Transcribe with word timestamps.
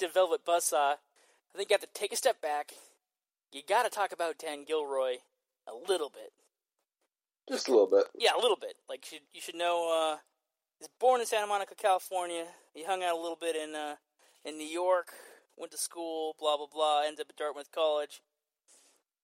Into 0.00 0.12
Velvet 0.12 0.44
Buzzsaw, 0.44 0.94
I 0.94 1.56
think 1.56 1.70
you 1.70 1.74
have 1.74 1.80
to 1.80 1.88
take 1.92 2.12
a 2.12 2.16
step 2.16 2.40
back. 2.40 2.72
You 3.52 3.62
got 3.66 3.84
to 3.84 3.90
talk 3.90 4.12
about 4.12 4.38
Dan 4.38 4.64
Gilroy 4.64 5.16
a 5.66 5.72
little 5.88 6.10
bit. 6.10 6.32
Just 7.48 7.68
a 7.68 7.72
little 7.72 7.86
bit. 7.86 8.04
Yeah, 8.16 8.30
a 8.36 8.40
little 8.40 8.58
bit. 8.60 8.74
Like 8.88 9.10
you 9.10 9.18
should, 9.18 9.26
you 9.34 9.40
should 9.40 9.54
know. 9.54 10.14
Uh, 10.14 10.18
he's 10.78 10.88
born 11.00 11.20
in 11.20 11.26
Santa 11.26 11.46
Monica, 11.46 11.74
California. 11.74 12.44
He 12.74 12.84
hung 12.84 13.02
out 13.02 13.16
a 13.16 13.20
little 13.20 13.38
bit 13.40 13.56
in 13.56 13.74
uh, 13.74 13.96
in 14.44 14.58
New 14.58 14.66
York. 14.66 15.12
Went 15.56 15.72
to 15.72 15.78
school. 15.78 16.36
Blah 16.38 16.58
blah 16.58 16.66
blah. 16.72 17.02
Ended 17.06 17.20
up 17.20 17.30
at 17.30 17.36
Dartmouth 17.36 17.72
College. 17.72 18.20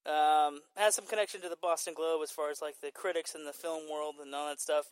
Um, 0.07 0.61
has 0.75 0.95
some 0.95 1.05
connection 1.05 1.41
to 1.41 1.49
the 1.49 1.57
Boston 1.61 1.93
Globe 1.95 2.21
as 2.23 2.31
far 2.31 2.49
as 2.49 2.61
like 2.61 2.81
the 2.81 2.91
critics 2.91 3.35
and 3.35 3.47
the 3.47 3.53
film 3.53 3.83
world 3.91 4.15
and 4.21 4.33
all 4.33 4.49
that 4.49 4.59
stuff. 4.59 4.85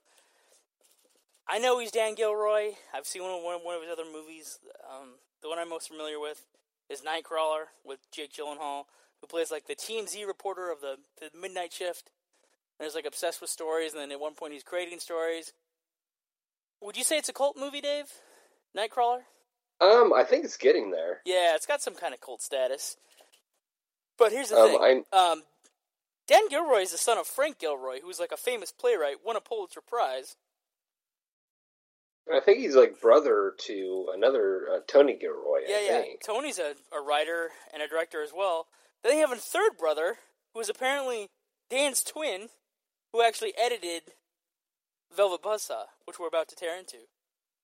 I 1.47 1.59
know 1.59 1.79
he's 1.79 1.91
Dan 1.91 2.15
Gilroy. 2.15 2.71
I've 2.93 3.05
seen 3.05 3.21
one 3.21 3.31
of, 3.31 3.61
one 3.63 3.75
of 3.75 3.81
his 3.81 3.91
other 3.91 4.05
movies. 4.11 4.59
Um, 4.89 5.15
the 5.41 5.49
one 5.49 5.59
I'm 5.59 5.69
most 5.69 5.89
familiar 5.89 6.19
with 6.19 6.45
is 6.89 7.01
Nightcrawler 7.01 7.65
with 7.83 7.99
Jake 8.11 8.33
Gyllenhaal, 8.33 8.83
who 9.21 9.27
plays 9.27 9.51
like 9.51 9.67
the 9.67 9.75
TMZ 9.75 10.25
reporter 10.25 10.71
of 10.71 10.81
the, 10.81 10.97
the 11.19 11.29
midnight 11.37 11.73
shift. 11.73 12.09
And 12.79 12.87
is 12.87 12.95
like 12.95 13.05
obsessed 13.05 13.39
with 13.39 13.51
stories, 13.51 13.93
and 13.93 14.01
then 14.01 14.11
at 14.11 14.19
one 14.19 14.33
point 14.33 14.53
he's 14.53 14.63
creating 14.63 14.99
stories. 14.99 15.53
Would 16.81 16.97
you 16.97 17.03
say 17.03 17.17
it's 17.19 17.29
a 17.29 17.33
cult 17.33 17.55
movie, 17.55 17.81
Dave? 17.81 18.05
Nightcrawler? 18.75 19.21
Um, 19.79 20.11
I 20.11 20.23
think 20.23 20.43
it's 20.43 20.57
getting 20.57 20.89
there. 20.89 21.21
Yeah, 21.23 21.55
it's 21.55 21.67
got 21.67 21.83
some 21.83 21.93
kind 21.93 22.15
of 22.15 22.19
cult 22.19 22.41
status. 22.41 22.97
But 24.17 24.31
here's 24.31 24.49
the 24.49 24.57
Um, 24.57 24.79
thing. 24.79 25.05
Um, 25.13 25.43
Dan 26.27 26.47
Gilroy 26.49 26.79
is 26.81 26.91
the 26.91 26.97
son 26.97 27.17
of 27.19 27.27
Frank 27.27 27.59
Gilroy, 27.59 27.99
who's 28.01 28.19
like 28.19 28.31
a 28.31 28.37
famous 28.37 28.71
playwright, 28.71 29.17
won 29.23 29.35
a 29.35 29.41
Pulitzer 29.41 29.81
Prize. 29.81 30.35
I 32.31 32.39
think 32.39 32.59
he's 32.59 32.75
like 32.75 33.01
brother 33.01 33.53
to 33.67 34.07
another 34.13 34.67
uh, 34.73 34.79
Tony 34.87 35.17
Gilroy. 35.19 35.59
Yeah, 35.67 35.75
I 35.75 35.85
yeah. 35.85 36.01
think. 36.01 36.21
Tony's 36.25 36.59
a, 36.59 36.75
a 36.95 37.01
writer 37.01 37.49
and 37.73 37.83
a 37.83 37.87
director 37.87 38.23
as 38.23 38.31
well. 38.35 38.67
Then 39.03 39.13
they 39.13 39.19
have 39.19 39.31
a 39.31 39.35
third 39.35 39.77
brother 39.77 40.17
who 40.53 40.61
is 40.61 40.69
apparently 40.69 41.27
Dan's 41.69 42.03
twin, 42.03 42.47
who 43.11 43.21
actually 43.21 43.53
edited 43.61 44.13
Velvet 45.15 45.41
Buzzsaw, 45.41 45.85
which 46.05 46.19
we're 46.19 46.27
about 46.27 46.47
to 46.49 46.55
tear 46.55 46.77
into. 46.77 47.07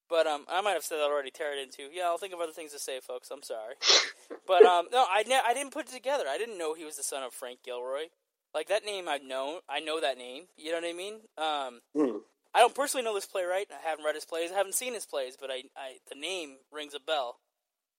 But 0.09 0.25
um, 0.25 0.45
I 0.49 0.61
might 0.61 0.73
have 0.73 0.83
said 0.83 0.97
that 0.97 1.03
already. 1.03 1.29
Tear 1.29 1.57
it 1.57 1.61
into. 1.61 1.93
Yeah, 1.93 2.05
I'll 2.05 2.17
think 2.17 2.33
of 2.33 2.39
other 2.39 2.51
things 2.51 2.71
to 2.73 2.79
say, 2.79 2.99
folks. 2.99 3.29
I'm 3.31 3.43
sorry. 3.43 3.75
but 4.47 4.65
um, 4.65 4.87
no, 4.91 5.05
I 5.07 5.23
ne- 5.23 5.41
I 5.45 5.53
didn't 5.53 5.71
put 5.71 5.87
it 5.87 5.93
together. 5.93 6.23
I 6.27 6.37
didn't 6.37 6.57
know 6.57 6.73
he 6.73 6.83
was 6.83 6.97
the 6.97 7.03
son 7.03 7.23
of 7.23 7.31
Frank 7.33 7.59
Gilroy. 7.63 8.05
Like 8.53 8.67
that 8.69 8.83
name, 8.83 9.07
I 9.07 9.17
know. 9.17 9.59
I 9.69 9.79
know 9.79 10.01
that 10.01 10.17
name. 10.17 10.45
You 10.57 10.71
know 10.71 10.77
what 10.79 10.89
I 10.89 10.93
mean? 10.93 11.15
Um, 11.37 11.81
Hmm. 11.95 12.17
I 12.53 12.59
don't 12.59 12.75
personally 12.75 13.03
know 13.03 13.13
this 13.13 13.25
playwright. 13.25 13.67
I 13.71 13.87
haven't 13.87 14.05
read 14.05 14.15
his 14.15 14.25
plays. 14.25 14.51
I 14.51 14.55
haven't 14.55 14.75
seen 14.75 14.93
his 14.93 15.05
plays, 15.05 15.37
but 15.39 15.51
I, 15.51 15.63
I 15.77 15.97
the 16.09 16.19
name 16.19 16.57
rings 16.71 16.93
a 16.93 16.99
bell. 16.99 17.39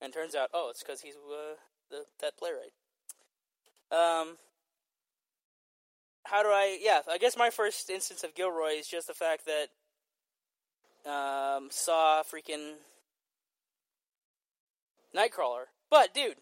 And 0.03 0.13
turns 0.13 0.35
out, 0.35 0.49
oh, 0.55 0.69
it's 0.71 0.83
because 0.83 1.03
he's 1.03 1.15
uh, 1.15 1.57
the, 1.91 2.05
that 2.21 2.39
playwright. 2.39 2.73
Um, 3.93 4.39
how 6.25 6.43
do 6.43 6.49
I? 6.49 6.79
Yeah, 6.81 7.01
I 7.09 7.19
guess 7.19 7.37
my 7.37 7.51
first 7.51 7.91
instance 7.91 8.25
of 8.25 8.35
Gilroy 8.35 8.79
is 8.79 8.89
just 8.89 9.09
the 9.09 9.15
fact 9.15 9.47
that 9.47 11.11
um, 11.11 11.69
saw 11.71 12.23
freaking 12.23 12.75
Nightcrawler. 15.15 15.65
But 15.91 16.15
dude, 16.15 16.37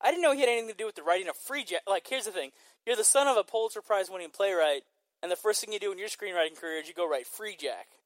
I 0.00 0.10
didn't 0.10 0.22
know 0.22 0.34
he 0.34 0.40
had 0.40 0.48
anything 0.48 0.68
to 0.68 0.74
do 0.74 0.86
with 0.86 0.94
the 0.94 1.02
writing 1.02 1.28
of 1.28 1.36
Freejack. 1.36 1.88
Like, 1.88 2.06
here's 2.06 2.26
the 2.26 2.30
thing: 2.30 2.50
you're 2.86 2.96
the 2.96 3.04
son 3.04 3.26
of 3.26 3.36
a 3.36 3.44
Pulitzer 3.44 3.82
Prize-winning 3.82 4.30
playwright, 4.30 4.82
and 5.22 5.30
the 5.30 5.36
first 5.36 5.60
thing 5.60 5.72
you 5.72 5.78
do 5.78 5.92
in 5.92 5.98
your 5.98 6.08
screenwriting 6.08 6.58
career 6.58 6.80
is 6.80 6.88
you 6.88 6.94
go 6.94 7.08
write 7.08 7.26
Freejack. 7.26 7.96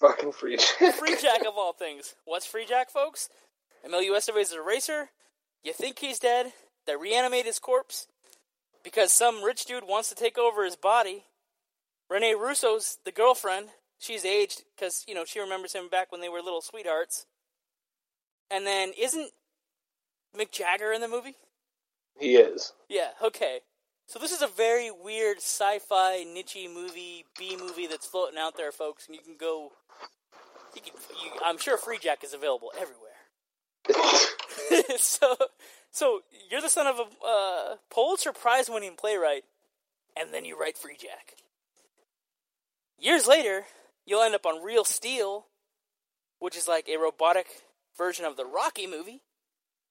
Fucking 0.00 0.32
free. 0.32 0.56
Jack. 0.56 0.96
Freejack 0.96 1.46
of 1.46 1.54
all 1.56 1.72
things. 1.72 2.14
What's 2.24 2.50
Freejack, 2.50 2.90
folks? 2.90 3.28
Emilio 3.84 4.14
Estevez 4.14 4.42
is 4.42 4.52
a 4.52 4.62
racer. 4.62 5.10
You 5.62 5.72
think 5.72 5.98
he's 5.98 6.18
dead. 6.18 6.52
They 6.86 6.96
reanimate 6.96 7.46
his 7.46 7.58
corpse 7.58 8.06
because 8.82 9.12
some 9.12 9.44
rich 9.44 9.64
dude 9.64 9.86
wants 9.86 10.08
to 10.08 10.14
take 10.14 10.38
over 10.38 10.64
his 10.64 10.76
body. 10.76 11.24
Rene 12.10 12.34
Russo's 12.34 12.98
the 13.04 13.12
girlfriend. 13.12 13.68
She's 13.98 14.24
aged 14.24 14.64
because, 14.74 15.04
you 15.06 15.14
know, 15.14 15.24
she 15.24 15.38
remembers 15.38 15.72
him 15.72 15.88
back 15.88 16.10
when 16.10 16.20
they 16.20 16.28
were 16.28 16.42
little 16.42 16.60
sweethearts. 16.60 17.26
And 18.50 18.66
then 18.66 18.92
isn't 18.98 19.30
Mick 20.36 20.50
Jagger 20.50 20.92
in 20.92 21.00
the 21.00 21.08
movie? 21.08 21.36
he 22.18 22.36
is. 22.36 22.72
Yeah, 22.88 23.10
okay. 23.22 23.60
So 24.12 24.18
this 24.18 24.32
is 24.32 24.42
a 24.42 24.46
very 24.46 24.90
weird 24.90 25.38
sci-fi 25.38 26.24
niche 26.24 26.68
movie, 26.70 27.24
B 27.38 27.56
movie 27.58 27.86
that's 27.86 28.04
floating 28.06 28.38
out 28.38 28.58
there, 28.58 28.70
folks, 28.70 29.06
and 29.06 29.16
you 29.16 29.22
can 29.22 29.36
go. 29.38 29.72
You 30.74 30.82
can, 30.82 30.92
you, 31.24 31.30
I'm 31.42 31.56
sure 31.56 31.78
Freejack 31.78 32.22
is 32.22 32.34
available 32.34 32.70
everywhere. 32.78 33.08
so, 34.98 35.34
so 35.90 36.20
you're 36.50 36.60
the 36.60 36.68
son 36.68 36.86
of 36.86 36.96
a 36.98 37.26
uh, 37.26 37.76
Pulitzer 37.90 38.32
Prize-winning 38.32 38.96
playwright, 38.98 39.44
and 40.14 40.28
then 40.30 40.44
you 40.44 40.60
write 40.60 40.76
Freejack. 40.76 41.38
Years 42.98 43.26
later, 43.26 43.64
you'll 44.04 44.22
end 44.22 44.34
up 44.34 44.44
on 44.44 44.62
Real 44.62 44.84
Steel, 44.84 45.46
which 46.38 46.54
is 46.54 46.68
like 46.68 46.86
a 46.86 46.98
robotic 46.98 47.46
version 47.96 48.26
of 48.26 48.36
the 48.36 48.44
Rocky 48.44 48.86
movie. 48.86 49.22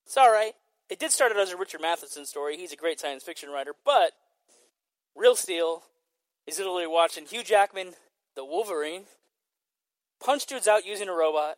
It's 0.06 0.16
all 0.16 0.32
right. 0.32 0.53
It 0.91 1.00
did 1.00 1.13
start 1.13 1.31
out 1.31 1.40
as 1.40 1.52
a 1.52 1.57
Richard 1.57 1.79
Matheson 1.79 2.25
story. 2.25 2.57
He's 2.57 2.74
a 2.74 2.75
great 2.75 3.00
science 3.00 3.24
fiction 3.24 3.50
writer, 3.50 3.72
but 3.85 4.12
Real 5.16 5.38
Steel 5.38 5.84
is 6.46 6.57
literally 6.57 6.85
watching 6.85 7.25
Hugh 7.25 7.46
Jackman, 7.46 7.94
the 8.35 8.44
Wolverine, 8.44 9.03
punch 10.22 10.46
dudes 10.46 10.68
out 10.68 10.85
using 10.85 11.07
a 11.07 11.13
robot, 11.13 11.56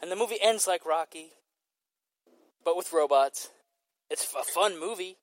and 0.00 0.12
the 0.12 0.16
movie 0.16 0.38
ends 0.40 0.68
like 0.68 0.86
Rocky, 0.86 1.32
but 2.64 2.76
with 2.76 2.92
robots. 2.92 3.48
It's 4.08 4.32
a 4.38 4.44
fun 4.44 4.78
movie. 4.78 5.16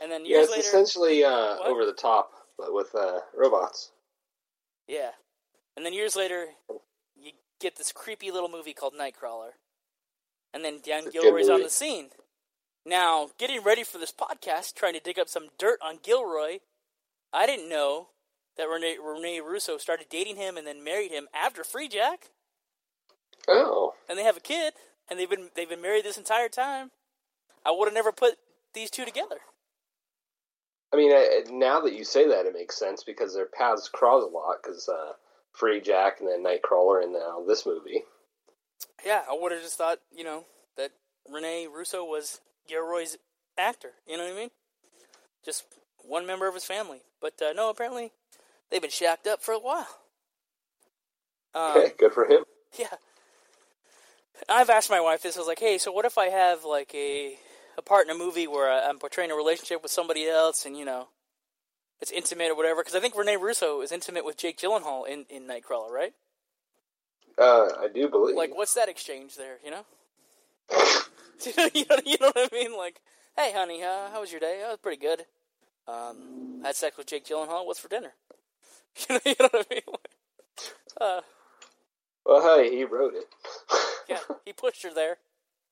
And 0.00 0.10
then 0.10 0.24
Yeah, 0.24 0.36
years 0.36 0.44
it's 0.44 0.52
later, 0.56 0.68
essentially 0.68 1.22
uh, 1.22 1.58
over 1.66 1.84
the 1.84 1.92
top, 1.92 2.30
but 2.56 2.72
with 2.72 2.94
uh, 2.94 3.18
robots. 3.36 3.90
yeah, 4.86 5.10
and 5.76 5.84
then 5.84 5.92
years 5.92 6.16
later, 6.16 6.46
you 7.14 7.32
get 7.60 7.76
this 7.76 7.92
creepy 7.92 8.30
little 8.30 8.48
movie 8.48 8.72
called 8.72 8.94
Nightcrawler, 8.94 9.50
and 10.52 10.64
then 10.64 10.80
Dan 10.84 11.04
It's 11.06 11.12
Gilroy's 11.12 11.48
on 11.48 11.62
the 11.62 11.70
scene. 11.70 12.08
Now, 12.84 13.28
getting 13.38 13.62
ready 13.62 13.84
for 13.84 13.98
this 13.98 14.12
podcast, 14.12 14.74
trying 14.74 14.94
to 14.94 15.00
dig 15.00 15.18
up 15.18 15.28
some 15.28 15.48
dirt 15.58 15.78
on 15.84 15.98
Gilroy, 16.02 16.58
I 17.32 17.46
didn't 17.46 17.68
know 17.68 18.08
that 18.56 18.68
Rene, 18.68 18.96
Rene 19.02 19.40
Russo 19.40 19.76
started 19.78 20.06
dating 20.08 20.36
him 20.36 20.56
and 20.56 20.66
then 20.66 20.82
married 20.82 21.10
him 21.10 21.28
after 21.34 21.62
Freejack, 21.62 22.30
Oh, 23.48 23.94
and 24.08 24.18
they 24.18 24.24
have 24.24 24.36
a 24.36 24.40
kid, 24.40 24.74
and 25.08 25.18
they've 25.18 25.30
been 25.30 25.48
they've 25.54 25.68
been 25.68 25.80
married 25.80 26.04
this 26.04 26.18
entire 26.18 26.48
time. 26.48 26.90
I 27.64 27.70
would 27.70 27.86
have 27.86 27.94
never 27.94 28.12
put 28.12 28.34
these 28.74 28.90
two 28.90 29.04
together. 29.06 29.38
I 30.92 30.96
mean, 30.96 31.12
uh, 31.12 31.50
now 31.50 31.80
that 31.80 31.94
you 31.94 32.04
say 32.04 32.28
that, 32.28 32.46
it 32.46 32.54
makes 32.54 32.78
sense 32.78 33.04
because 33.04 33.34
their 33.34 33.46
paths 33.46 33.88
cross 33.88 34.22
a 34.22 34.26
lot. 34.26 34.56
Because 34.62 34.88
uh, 34.88 35.12
Freejack 35.58 36.20
and 36.20 36.28
then 36.28 36.44
Nightcrawler, 36.44 37.02
and 37.02 37.12
now 37.12 37.42
this 37.46 37.64
movie. 37.66 38.04
Yeah, 39.04 39.22
I 39.30 39.36
would 39.40 39.52
have 39.52 39.62
just 39.62 39.76
thought, 39.78 39.98
you 40.14 40.24
know, 40.24 40.44
that 40.76 40.90
Rene 41.30 41.66
Russo 41.66 42.04
was 42.04 42.40
Gilroy's 42.68 43.16
actor. 43.58 43.90
You 44.06 44.16
know 44.16 44.24
what 44.24 44.32
I 44.32 44.36
mean? 44.36 44.50
Just 45.44 45.64
one 46.04 46.26
member 46.26 46.46
of 46.48 46.54
his 46.54 46.64
family. 46.64 47.00
But 47.20 47.40
uh, 47.42 47.52
no, 47.52 47.70
apparently 47.70 48.12
they've 48.70 48.80
been 48.82 48.90
shacked 48.90 49.26
up 49.26 49.42
for 49.42 49.52
a 49.52 49.58
while. 49.58 49.88
Um, 51.54 51.76
Okay, 51.76 51.92
good 51.98 52.12
for 52.12 52.26
him. 52.26 52.44
yeah. 52.78 52.94
I've 54.48 54.70
asked 54.70 54.90
my 54.90 55.00
wife 55.00 55.22
this. 55.22 55.36
I 55.36 55.40
was 55.40 55.48
like, 55.48 55.58
hey, 55.58 55.78
so 55.78 55.90
what 55.90 56.04
if 56.04 56.16
I 56.18 56.26
have 56.26 56.64
like 56.64 56.94
a 56.94 57.36
a 57.76 57.82
part 57.82 58.06
in 58.06 58.14
a 58.14 58.18
movie 58.18 58.46
where 58.46 58.70
I'm 58.70 58.98
portraying 58.98 59.30
a 59.30 59.34
relationship 59.34 59.82
with 59.82 59.90
somebody 59.92 60.26
else, 60.28 60.64
and 60.66 60.76
you 60.76 60.84
know, 60.84 61.08
it's 62.00 62.12
intimate 62.12 62.50
or 62.50 62.56
whatever? 62.56 62.80
Because 62.82 62.94
I 62.94 63.00
think 63.00 63.16
Rene 63.16 63.36
Russo 63.36 63.80
is 63.80 63.90
intimate 63.90 64.24
with 64.24 64.36
Jake 64.36 64.58
Gyllenhaal 64.58 65.08
in 65.08 65.24
in 65.28 65.44
Nightcrawler, 65.48 65.90
right? 65.90 66.12
Uh, 67.38 67.68
I 67.80 67.88
do 67.92 68.08
believe. 68.08 68.36
Like, 68.36 68.54
what's 68.56 68.74
that 68.74 68.88
exchange 68.88 69.36
there? 69.36 69.58
You 69.64 69.70
know? 69.70 69.84
you, 71.74 71.84
know, 71.88 71.96
you 72.04 72.16
know 72.20 72.32
what 72.34 72.50
I 72.52 72.54
mean? 72.54 72.76
Like, 72.76 73.00
hey, 73.36 73.52
honey, 73.54 73.82
uh, 73.82 74.10
how 74.10 74.20
was 74.20 74.30
your 74.30 74.40
day? 74.40 74.60
Oh, 74.64 74.68
it 74.68 74.72
was 74.72 74.78
pretty 74.82 75.00
good. 75.00 75.20
Um, 75.86 76.60
I 76.62 76.68
had 76.68 76.76
sex 76.76 76.96
with 76.96 77.06
Jake 77.06 77.24
Gyllenhaal. 77.24 77.64
What's 77.64 77.80
for 77.80 77.88
dinner? 77.88 78.12
you 79.08 79.34
know 79.40 79.48
what 79.50 79.66
I 79.70 79.74
mean? 79.74 79.82
Uh, 81.00 81.20
well, 82.26 82.58
hey, 82.58 82.76
he 82.76 82.84
wrote 82.84 83.14
it. 83.14 83.24
yeah, 84.08 84.18
he 84.44 84.52
pushed 84.52 84.82
her 84.82 84.92
there. 84.92 85.18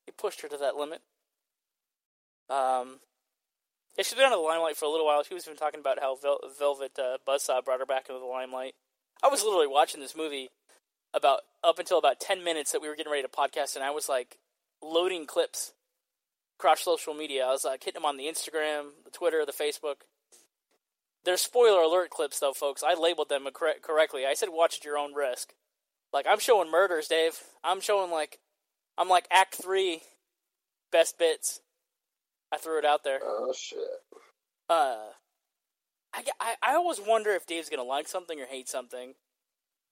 He 0.05 0.11
pushed 0.11 0.41
her 0.41 0.47
to 0.47 0.57
that 0.57 0.75
limit. 0.75 1.01
Um, 2.49 2.99
yeah, 3.97 4.03
she's 4.03 4.13
been 4.13 4.23
out 4.23 4.31
of 4.31 4.39
the 4.39 4.45
limelight 4.45 4.77
for 4.77 4.85
a 4.85 4.89
little 4.89 5.05
while. 5.05 5.23
She 5.23 5.33
was 5.33 5.45
even 5.45 5.57
talking 5.57 5.81
about 5.81 5.99
how 5.99 6.15
Vel- 6.15 6.39
Velvet 6.57 6.97
uh, 6.97 7.17
Buzzsaw 7.27 7.63
brought 7.63 7.79
her 7.79 7.85
back 7.85 8.07
into 8.09 8.19
the 8.19 8.25
limelight. 8.25 8.73
I 9.21 9.27
was 9.27 9.43
literally 9.43 9.67
watching 9.67 9.99
this 9.99 10.15
movie 10.15 10.49
about 11.13 11.41
up 11.63 11.79
until 11.79 11.97
about 11.97 12.19
ten 12.19 12.43
minutes 12.43 12.71
that 12.71 12.81
we 12.81 12.87
were 12.87 12.95
getting 12.95 13.11
ready 13.11 13.23
to 13.23 13.29
podcast, 13.29 13.75
and 13.75 13.83
I 13.83 13.91
was 13.91 14.09
like 14.09 14.37
loading 14.81 15.25
clips 15.25 15.73
across 16.59 16.81
social 16.81 17.13
media. 17.13 17.45
I 17.45 17.51
was 17.51 17.63
like 17.65 17.83
hitting 17.83 18.01
them 18.01 18.05
on 18.05 18.17
the 18.17 18.25
Instagram, 18.25 18.89
the 19.05 19.11
Twitter, 19.11 19.45
the 19.45 19.51
Facebook. 19.51 20.05
They're 21.25 21.37
spoiler 21.37 21.81
alert 21.81 22.09
clips, 22.09 22.39
though, 22.39 22.53
folks. 22.53 22.83
I 22.83 22.93
labeled 22.93 23.29
them 23.29 23.47
cor- 23.53 23.81
correctly. 23.81 24.25
I 24.25 24.33
said 24.33 24.49
watch 24.51 24.77
at 24.77 24.85
your 24.85 24.97
own 24.97 25.13
risk. 25.13 25.53
Like 26.13 26.25
I'm 26.27 26.39
showing 26.39 26.71
murders, 26.71 27.07
Dave. 27.07 27.37
I'm 27.63 27.81
showing 27.81 28.11
like 28.11 28.39
I'm 28.97 29.09
like 29.09 29.27
Act 29.31 29.55
Three, 29.55 30.01
best 30.91 31.19
bits. 31.19 31.59
I 32.51 32.57
threw 32.57 32.79
it 32.79 32.85
out 32.85 33.03
there. 33.03 33.19
Oh 33.21 33.53
shit. 33.55 33.79
Uh, 34.69 35.09
I, 36.13 36.23
I, 36.39 36.55
I 36.63 36.75
always 36.75 36.99
wonder 37.05 37.31
if 37.31 37.45
Dave's 37.45 37.69
gonna 37.69 37.83
like 37.83 38.07
something 38.07 38.39
or 38.39 38.45
hate 38.45 38.69
something. 38.69 39.13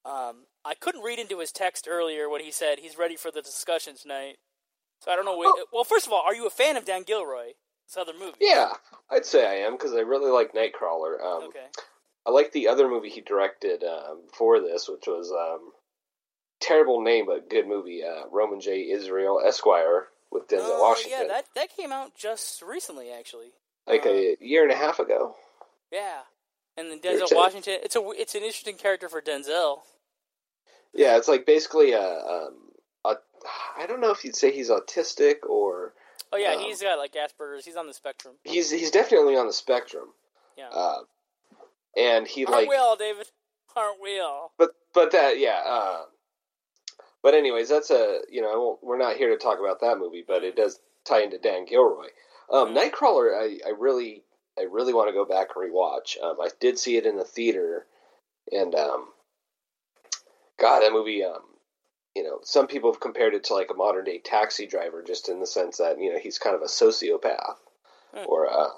Um, 0.05 0.45
I 0.63 0.75
couldn't 0.75 1.01
read 1.03 1.19
into 1.19 1.39
his 1.39 1.51
text 1.51 1.87
earlier 1.89 2.29
when 2.29 2.41
he 2.41 2.51
said 2.51 2.79
he's 2.79 2.97
ready 2.97 3.15
for 3.15 3.31
the 3.31 3.41
discussion 3.41 3.95
tonight. 3.95 4.37
So 5.01 5.11
I 5.11 5.15
don't 5.15 5.25
know. 5.25 5.35
Oh. 5.37 5.65
Well, 5.73 5.83
first 5.83 6.05
of 6.07 6.13
all, 6.13 6.21
are 6.25 6.35
you 6.35 6.45
a 6.47 6.51
fan 6.51 6.77
of 6.77 6.85
Dan 6.85 7.03
Gilroy? 7.03 7.53
This 7.87 7.97
other 7.97 8.13
movie? 8.17 8.37
Yeah, 8.39 8.69
I'd 9.11 9.25
say 9.25 9.45
I 9.45 9.65
am 9.65 9.73
because 9.73 9.93
I 9.93 9.99
really 9.99 10.31
like 10.31 10.53
Nightcrawler. 10.53 11.21
Um, 11.23 11.43
Okay. 11.49 11.65
I 12.27 12.31
like 12.31 12.51
the 12.53 12.67
other 12.67 12.87
movie 12.87 13.09
he 13.09 13.21
directed 13.21 13.83
um, 13.83 14.21
before 14.27 14.59
this, 14.59 14.89
which 14.89 15.05
was 15.05 15.31
um, 15.31 15.71
terrible 16.59 17.01
name 17.01 17.27
but 17.27 17.49
good 17.51 17.67
movie. 17.67 18.01
Uh, 18.03 18.23
Roman 18.31 18.59
J. 18.59 18.89
Israel 18.89 19.39
Esquire 19.45 20.07
with 20.31 20.47
Denzel 20.47 20.61
Oh 20.63 20.81
Washington, 20.81 21.19
yeah, 21.21 21.27
that 21.27 21.45
that 21.55 21.75
came 21.77 21.91
out 21.91 22.15
just 22.15 22.63
recently, 22.63 23.11
actually. 23.11 23.51
like 23.85 24.07
uh, 24.07 24.09
a 24.09 24.37
year 24.39 24.63
and 24.63 24.71
a 24.71 24.75
half 24.75 24.97
ago. 24.97 25.35
Yeah, 25.91 26.21
and 26.75 26.89
then 26.89 26.99
Denzel 26.99 27.27
Washington. 27.35 27.77
It's 27.83 27.95
a 27.95 28.01
it's 28.15 28.33
an 28.33 28.41
interesting 28.41 28.77
character 28.77 29.07
for 29.07 29.21
Denzel. 29.21 29.81
Yeah, 30.95 31.17
it's 31.17 31.27
like 31.27 31.45
basically 31.45 31.91
a, 31.91 32.01
um, 32.01 32.53
a 33.05 33.15
I 33.77 33.85
don't 33.85 34.01
know 34.01 34.11
if 34.11 34.23
you'd 34.25 34.35
say 34.35 34.51
he's 34.51 34.69
autistic 34.69 35.45
or 35.47 35.93
Oh 36.33 36.37
yeah, 36.37 36.53
Um, 36.53 36.59
he's 36.61 36.81
got 36.81 36.97
like 36.97 37.13
Asperger's. 37.13 37.65
He's 37.65 37.75
on 37.75 37.87
the 37.87 37.93
spectrum. 37.93 38.35
he's 38.43 38.71
he's 38.71 38.91
definitely 38.91 39.35
on 39.37 39.47
the 39.47 39.53
spectrum. 39.53 40.09
Yeah. 40.57 40.69
Uh, 40.69 41.01
and 41.97 42.27
he 42.27 42.45
Aren't 42.45 42.61
like 42.61 42.69
we 42.69 42.75
all, 42.75 42.95
David? 42.95 43.27
Aren't 43.75 44.01
we 44.01 44.19
all? 44.19 44.53
but 44.57 44.71
but 44.93 45.11
that 45.11 45.37
yeah 45.37 45.61
uh 45.65 46.03
but 47.21 47.33
anyways 47.33 47.67
that's 47.69 47.91
a 47.91 48.21
you 48.31 48.41
know 48.41 48.51
I 48.53 48.55
won't, 48.55 48.83
we're 48.83 48.97
not 48.97 49.17
here 49.17 49.29
to 49.29 49.37
talk 49.37 49.59
about 49.59 49.81
that 49.81 49.97
movie 49.97 50.23
but 50.25 50.43
it 50.45 50.55
does 50.55 50.79
tie 51.03 51.21
into 51.23 51.37
dan 51.37 51.65
gilroy 51.65 52.07
um 52.49 52.69
Mhm. 52.73 52.77
nightcrawler 52.91 53.35
i 53.37 53.59
i 53.67 53.71
really 53.77 54.23
i 54.57 54.61
really 54.63 54.93
want 54.93 55.09
to 55.09 55.13
go 55.13 55.25
back 55.25 55.49
and 55.55 55.71
rewatch 55.73 56.21
um 56.23 56.37
i 56.41 56.49
did 56.61 56.79
see 56.79 56.95
it 56.95 57.05
in 57.05 57.17
the 57.17 57.25
theater 57.25 57.85
and 58.51 58.73
um 58.75 59.07
god 60.59 60.81
that 60.81 60.91
movie 60.91 61.23
um 61.23 61.41
you 62.15 62.23
know 62.23 62.39
some 62.43 62.67
people 62.67 62.91
have 62.91 63.01
compared 63.01 63.33
it 63.33 63.43
to 63.45 63.53
like 63.53 63.69
a 63.71 63.75
modern 63.75 64.05
day 64.05 64.19
taxi 64.19 64.65
driver 64.67 65.03
just 65.05 65.29
in 65.29 65.39
the 65.39 65.47
sense 65.47 65.77
that 65.77 65.99
you 65.99 66.11
know 66.11 66.19
he's 66.19 66.39
kind 66.39 66.55
of 66.55 66.61
a 66.61 66.65
sociopath 66.65 67.55
Hmm. 68.13 68.23
or 68.27 68.49
uh 68.49 68.69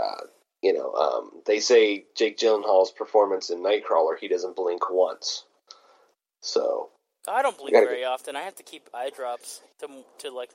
uh 0.00 0.26
you 0.64 0.72
know, 0.72 0.94
um, 0.94 1.42
they 1.44 1.60
say 1.60 2.06
Jake 2.16 2.38
Gyllenhaal's 2.38 2.90
performance 2.90 3.50
in 3.50 3.58
Nightcrawler, 3.58 4.18
he 4.18 4.28
doesn't 4.28 4.56
blink 4.56 4.90
once. 4.90 5.44
So, 6.40 6.88
I 7.28 7.42
don't 7.42 7.58
blink 7.58 7.74
very 7.74 8.02
often. 8.02 8.34
I 8.34 8.40
have 8.40 8.54
to 8.56 8.62
keep 8.62 8.88
eye 8.94 9.10
drops 9.14 9.60
to 9.80 9.88
to 10.20 10.30
like 10.30 10.52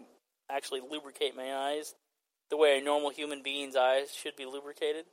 actually 0.50 0.82
lubricate 0.82 1.38
my 1.38 1.54
eyes 1.56 1.94
the 2.50 2.58
way 2.58 2.80
a 2.80 2.82
normal 2.84 3.12
human 3.12 3.44
being's 3.44 3.76
eyes 3.76 4.12
should 4.12 4.36
be 4.36 4.48
lubricated. 4.48 5.06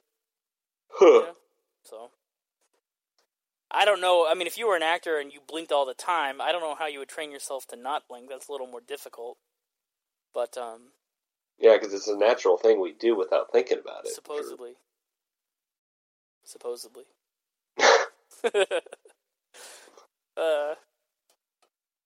huh. 0.89 1.25
Yeah. 1.27 1.33
So 1.85 2.11
I 3.71 3.85
don't 3.85 4.01
know. 4.01 4.27
I 4.29 4.35
mean, 4.35 4.47
if 4.47 4.57
you 4.57 4.69
were 4.69 4.77
an 4.77 4.83
actor 4.83 5.19
and 5.19 5.33
you 5.33 5.41
blinked 5.47 5.73
all 5.73 5.87
the 5.87 5.95
time, 5.95 6.41
I 6.41 6.53
don't 6.53 6.61
know 6.61 6.75
how 6.75 6.87
you 6.87 7.01
would 7.01 7.09
train 7.09 7.31
yourself 7.31 7.67
to 7.69 7.77
not 7.77 8.09
blink. 8.09 8.29
That's 8.29 8.49
a 8.49 8.53
little 8.53 8.67
more 8.67 8.81
difficult. 8.81 9.39
But 10.33 10.57
um, 10.57 10.93
yeah, 11.59 11.77
because 11.79 11.95
it's 11.95 12.09
a 12.09 12.17
natural 12.17 12.59
thing 12.59 12.81
we 12.81 12.93
do 12.93 13.17
without 13.17 13.53
thinking 13.53 13.79
about 13.79 14.05
it. 14.05 14.13
supposedly, 14.13 14.75
supposedly. 16.45 17.05
uh, 18.45 18.61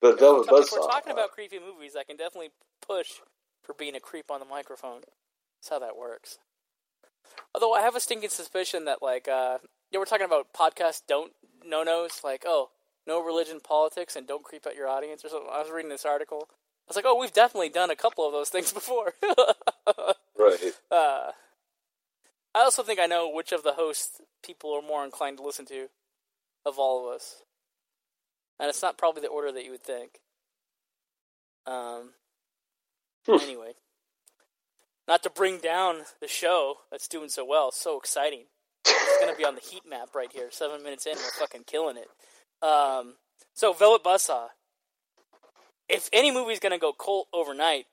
But 0.00 0.18
Velvet 0.18 0.48
if 0.48 0.72
we're 0.72 0.78
talking 0.78 1.10
uh, 1.10 1.14
about 1.14 1.32
creepy 1.32 1.58
movies, 1.58 1.96
I 1.98 2.04
can 2.04 2.16
definitely 2.16 2.50
push 2.86 3.20
for 3.62 3.74
being 3.74 3.94
a 3.94 4.00
creep 4.00 4.30
on 4.30 4.40
the 4.40 4.46
microphone. 4.46 5.02
That's 5.58 5.70
how 5.70 5.78
that 5.80 5.96
works. 5.96 6.38
Although 7.54 7.74
I 7.74 7.82
have 7.82 7.96
a 7.96 8.00
stinking 8.00 8.30
suspicion 8.30 8.86
that, 8.86 9.02
like, 9.02 9.28
uh, 9.28 9.58
yeah, 9.90 9.98
we're 9.98 10.04
talking 10.04 10.26
about 10.26 10.52
podcast 10.52 11.02
don't 11.08 11.32
no 11.70 11.82
nos, 11.82 12.22
like, 12.24 12.44
oh, 12.46 12.70
no 13.06 13.24
religion, 13.24 13.60
politics, 13.60 14.16
and 14.16 14.26
don't 14.26 14.44
creep 14.44 14.66
out 14.66 14.76
your 14.76 14.88
audience 14.88 15.24
or 15.24 15.28
something. 15.28 15.48
I 15.50 15.60
was 15.62 15.70
reading 15.70 15.90
this 15.90 16.04
article. 16.04 16.48
I 16.50 16.54
was 16.88 16.96
like, 16.96 17.04
oh, 17.06 17.18
we've 17.18 17.32
definitely 17.32 17.68
done 17.70 17.90
a 17.90 17.96
couple 17.96 18.26
of 18.26 18.32
those 18.32 18.48
things 18.50 18.72
before. 18.80 19.14
right. 20.38 20.72
uh, 20.90 21.30
I 22.54 22.58
also 22.62 22.82
think 22.82 22.98
I 23.00 23.06
know 23.06 23.30
which 23.32 23.52
of 23.52 23.62
the 23.62 23.74
hosts 23.74 24.20
people 24.44 24.72
are 24.72 24.82
more 24.82 25.04
inclined 25.04 25.38
to 25.38 25.44
listen 25.44 25.66
to 25.66 25.88
of 26.66 26.78
all 26.78 27.08
of 27.08 27.14
us. 27.14 27.42
And 28.58 28.68
it's 28.68 28.82
not 28.82 28.98
probably 28.98 29.22
the 29.22 29.28
order 29.28 29.50
that 29.52 29.64
you 29.64 29.70
would 29.70 29.84
think. 29.84 30.18
Um, 31.66 32.10
Hmm. 33.26 33.36
anyway, 33.42 33.72
not 35.06 35.22
to 35.22 35.30
bring 35.30 35.58
down 35.58 36.02
the 36.20 36.28
show 36.28 36.76
that's 36.90 37.06
doing 37.06 37.28
so 37.28 37.44
well, 37.44 37.70
so 37.70 37.98
exciting. 37.98 38.44
It's 38.84 39.20
to 39.32 39.36
be 39.36 39.44
on 39.44 39.54
the 39.54 39.60
heat 39.60 39.82
map 39.88 40.14
right 40.14 40.32
here. 40.32 40.48
Seven 40.50 40.82
minutes 40.82 41.06
in, 41.06 41.16
we're 41.16 41.38
fucking 41.38 41.64
killing 41.66 41.96
it. 41.96 42.08
Um, 42.66 43.14
so, 43.54 43.72
Velvet 43.72 44.04
Buzzsaw. 44.04 44.48
If 45.88 46.08
any 46.12 46.30
movie's 46.30 46.60
to 46.72 46.78
go 46.78 46.92
cult 46.92 47.28
overnight, 47.32 47.86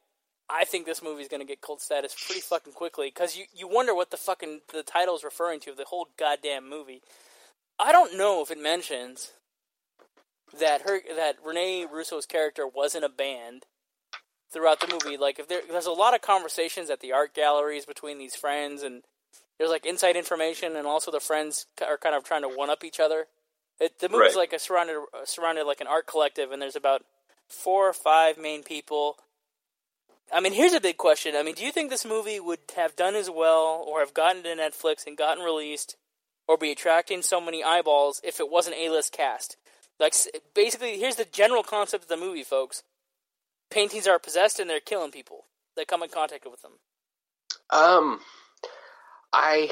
I 0.50 0.66
think 0.66 0.86
this 0.86 1.04
movie's 1.04 1.28
to 1.28 1.45
get 1.45 1.62
cult 1.62 1.81
status 1.81 2.16
pretty 2.25 2.42
fucking 2.42 2.74
quickly 2.74 3.07
because 3.07 3.36
you, 3.36 3.45
you 3.54 3.68
wonder 3.68 3.94
what 3.94 4.12
the 4.12 4.18
fucking 4.18 4.62
the 4.71 4.83
title's 4.83 5.23
referring 5.23 5.59
to, 5.62 5.73
the 5.73 5.85
whole 5.85 6.07
goddamn 6.18 6.69
movie. 6.69 7.02
I 7.80 7.92
don't 7.92 8.18
know 8.18 8.42
if 8.42 8.52
it 8.52 8.62
mentions 8.62 9.33
that 10.57 10.83
her 10.83 11.02
that 11.16 11.35
Rene 11.44 11.85
Russo's 11.92 12.26
character 12.26 12.68
was 12.68 12.95
in 12.95 13.04
a 13.04 13.09
band 13.09 13.66
throughout 14.52 14.80
the 14.80 14.88
movie. 14.88 15.18
Like, 15.18 15.40
if 15.40 15.47
there, 15.47 15.62
there's 15.69 15.85
a 15.85 15.92
lot 15.92 16.16
of 16.16 16.21
conversations 16.21 16.90
at 16.90 17.02
the 17.02 17.12
art 17.12 17.33
galleries 17.33 17.85
between 17.85 18.18
these 18.18 18.35
friends, 18.35 18.83
and 18.83 19.04
there's 19.57 19.69
like 19.71 19.85
inside 19.85 20.16
information, 20.16 20.76
and 20.76 20.87
also 20.87 21.11
the 21.11 21.19
friends 21.19 21.66
are 21.85 21.97
kind 21.97 22.16
of 22.16 22.23
trying 22.23 22.44
to 22.44 22.49
one 22.49 22.69
up 22.69 22.83
each 22.83 22.99
other. 22.99 23.28
It, 23.80 23.99
the 23.99 24.09
movie's 24.09 24.35
Right. 24.35 24.37
like 24.37 24.54
a 24.54 24.59
surrounded 24.59 24.97
surrounded 25.26 25.66
like 25.66 25.81
an 25.81 25.87
art 25.87 26.07
collective, 26.07 26.52
and 26.52 26.61
there's 26.61 26.76
about 26.76 27.04
four 27.47 27.87
or 27.87 27.94
five 27.94 28.37
main 28.37 28.64
people. 28.64 29.18
I 30.33 30.42
mean, 30.42 30.54
here's 30.54 30.73
a 30.73 30.81
big 30.81 30.97
question. 30.97 31.35
I 31.35 31.44
mean, 31.44 31.56
do 31.56 31.64
you 31.64 31.71
think 31.71 31.90
this 31.90 32.06
movie 32.06 32.40
would 32.40 32.59
have 32.76 32.95
done 32.95 33.16
as 33.16 33.30
well, 33.30 33.85
or 33.87 33.99
have 34.02 34.14
gotten 34.14 34.44
to 34.44 34.49
Netflix 34.49 35.07
and 35.07 35.16
gotten 35.18 35.44
released, 35.44 35.95
or 36.47 36.57
be 36.57 36.71
attracting 36.71 37.21
so 37.21 37.40
many 37.40 37.64
eyeballs 37.64 38.19
if 38.23 38.40
it 38.40 38.49
wasn't 38.49 38.76
A-list 38.78 39.14
cast? 39.14 39.56
Like, 39.99 40.14
basically, 40.54 40.99
here's 40.99 41.16
the 41.16 41.26
general 41.26 41.64
concept 41.64 42.04
of 42.04 42.09
the 42.09 42.18
movie, 42.18 42.44
folks. 42.44 42.83
Paintings 43.71 44.06
are 44.07 44.19
possessed 44.19 44.59
and 44.59 44.69
they're 44.69 44.80
killing 44.80 45.11
people 45.11 45.45
that 45.76 45.87
come 45.87 46.04
in 46.04 46.09
contact 46.09 46.45
with 46.49 46.61
them. 46.61 46.73
Um, 47.69 48.19
I, 49.38 49.72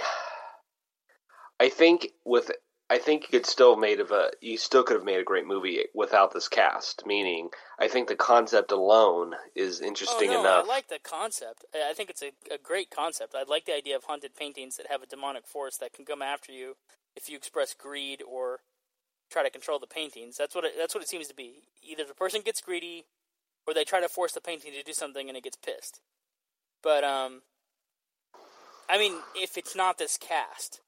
I 1.60 1.70
think 1.70 2.10
with 2.24 2.52
I 2.88 3.00
think 3.00 3.24
you 3.24 3.40
could 3.40 3.48
still 3.48 3.76
made 3.76 4.00
of 4.00 4.12
a 4.12 4.30
you 4.42 4.58
still 4.58 4.84
could 4.84 4.96
have 4.96 5.04
made 5.04 5.20
a 5.20 5.24
great 5.24 5.48
movie 5.48 5.80
without 5.96 6.34
this 6.34 6.48
cast. 6.48 7.04
Meaning, 7.08 7.50
I 7.80 7.88
think 7.88 8.08
the 8.08 8.16
concept 8.16 8.72
alone 8.72 9.34
is 9.56 9.82
interesting 9.82 10.30
oh, 10.30 10.34
no, 10.34 10.40
enough. 10.42 10.66
I 10.66 10.68
like 10.68 10.88
the 10.88 11.00
concept. 11.04 11.66
I 11.74 11.90
I 11.90 11.94
think 11.94 12.12
it's 12.12 12.22
a, 12.22 12.32
a 12.54 12.60
great 12.62 12.92
concept. 12.92 13.34
I 13.34 13.44
like 13.44 13.66
the 13.66 13.76
idea 13.76 13.96
of 13.96 14.04
haunted 14.04 14.36
paintings 14.36 14.78
that 14.78 14.86
have 14.88 15.02
a 15.02 15.08
demonic 15.08 15.48
force 15.48 15.78
that 15.78 15.94
can 15.94 16.06
come 16.06 16.22
after 16.22 16.52
you 16.52 16.76
if 17.16 17.28
you 17.28 17.36
express 17.36 17.74
greed 17.74 18.22
or 18.22 18.60
try 19.32 19.42
to 19.42 19.50
control 19.50 19.80
the 19.80 19.88
paintings. 19.88 20.38
That's 20.38 20.54
what 20.54 20.64
it, 20.64 20.74
that's 20.78 20.94
what 20.94 21.04
it 21.04 21.10
seems 21.10 21.28
to 21.28 21.36
be. 21.36 21.64
Either 21.82 22.04
the 22.06 22.14
person 22.14 22.42
gets 22.46 22.62
greedy, 22.62 23.06
or 23.66 23.74
they 23.74 23.84
try 23.84 24.00
to 24.00 24.10
force 24.10 24.34
the 24.34 24.42
painting 24.42 24.74
to 24.74 24.84
do 24.84 24.94
something 24.94 25.28
and 25.28 25.36
it 25.36 25.44
gets 25.44 25.58
pissed. 25.58 26.02
But 26.84 27.04
um, 27.04 27.42
I 28.90 28.98
mean, 28.98 29.14
if 29.36 29.58
it's 29.58 29.76
not 29.76 29.98
this 29.98 30.18
cast, 30.18 30.82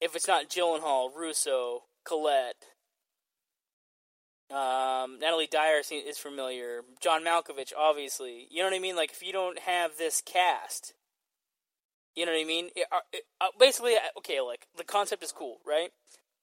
if 0.00 0.14
it's 0.14 0.28
not 0.28 0.48
Gyllenhaal, 0.48 1.14
Russo, 1.14 1.84
Colette, 2.04 2.64
Um, 4.52 5.18
Natalie 5.18 5.48
Dyer 5.50 5.80
is 5.80 6.18
familiar. 6.18 6.82
John 7.00 7.24
Malkovich, 7.24 7.72
obviously. 7.76 8.48
You 8.50 8.58
know 8.58 8.66
what 8.66 8.76
I 8.76 8.80
mean? 8.80 8.96
Like, 8.96 9.10
if 9.10 9.22
you 9.22 9.32
don't 9.32 9.58
have 9.60 9.96
this 9.96 10.20
cast, 10.20 10.92
you 12.14 12.26
know 12.26 12.32
what 12.32 12.42
I 12.42 12.44
mean? 12.44 12.68
It, 12.76 12.86
uh, 12.92 13.00
it, 13.14 13.22
uh, 13.40 13.46
basically, 13.58 13.94
uh, 13.94 14.18
okay, 14.18 14.42
like 14.42 14.66
the 14.76 14.84
concept 14.84 15.22
is 15.22 15.32
cool, 15.32 15.56
right? 15.66 15.90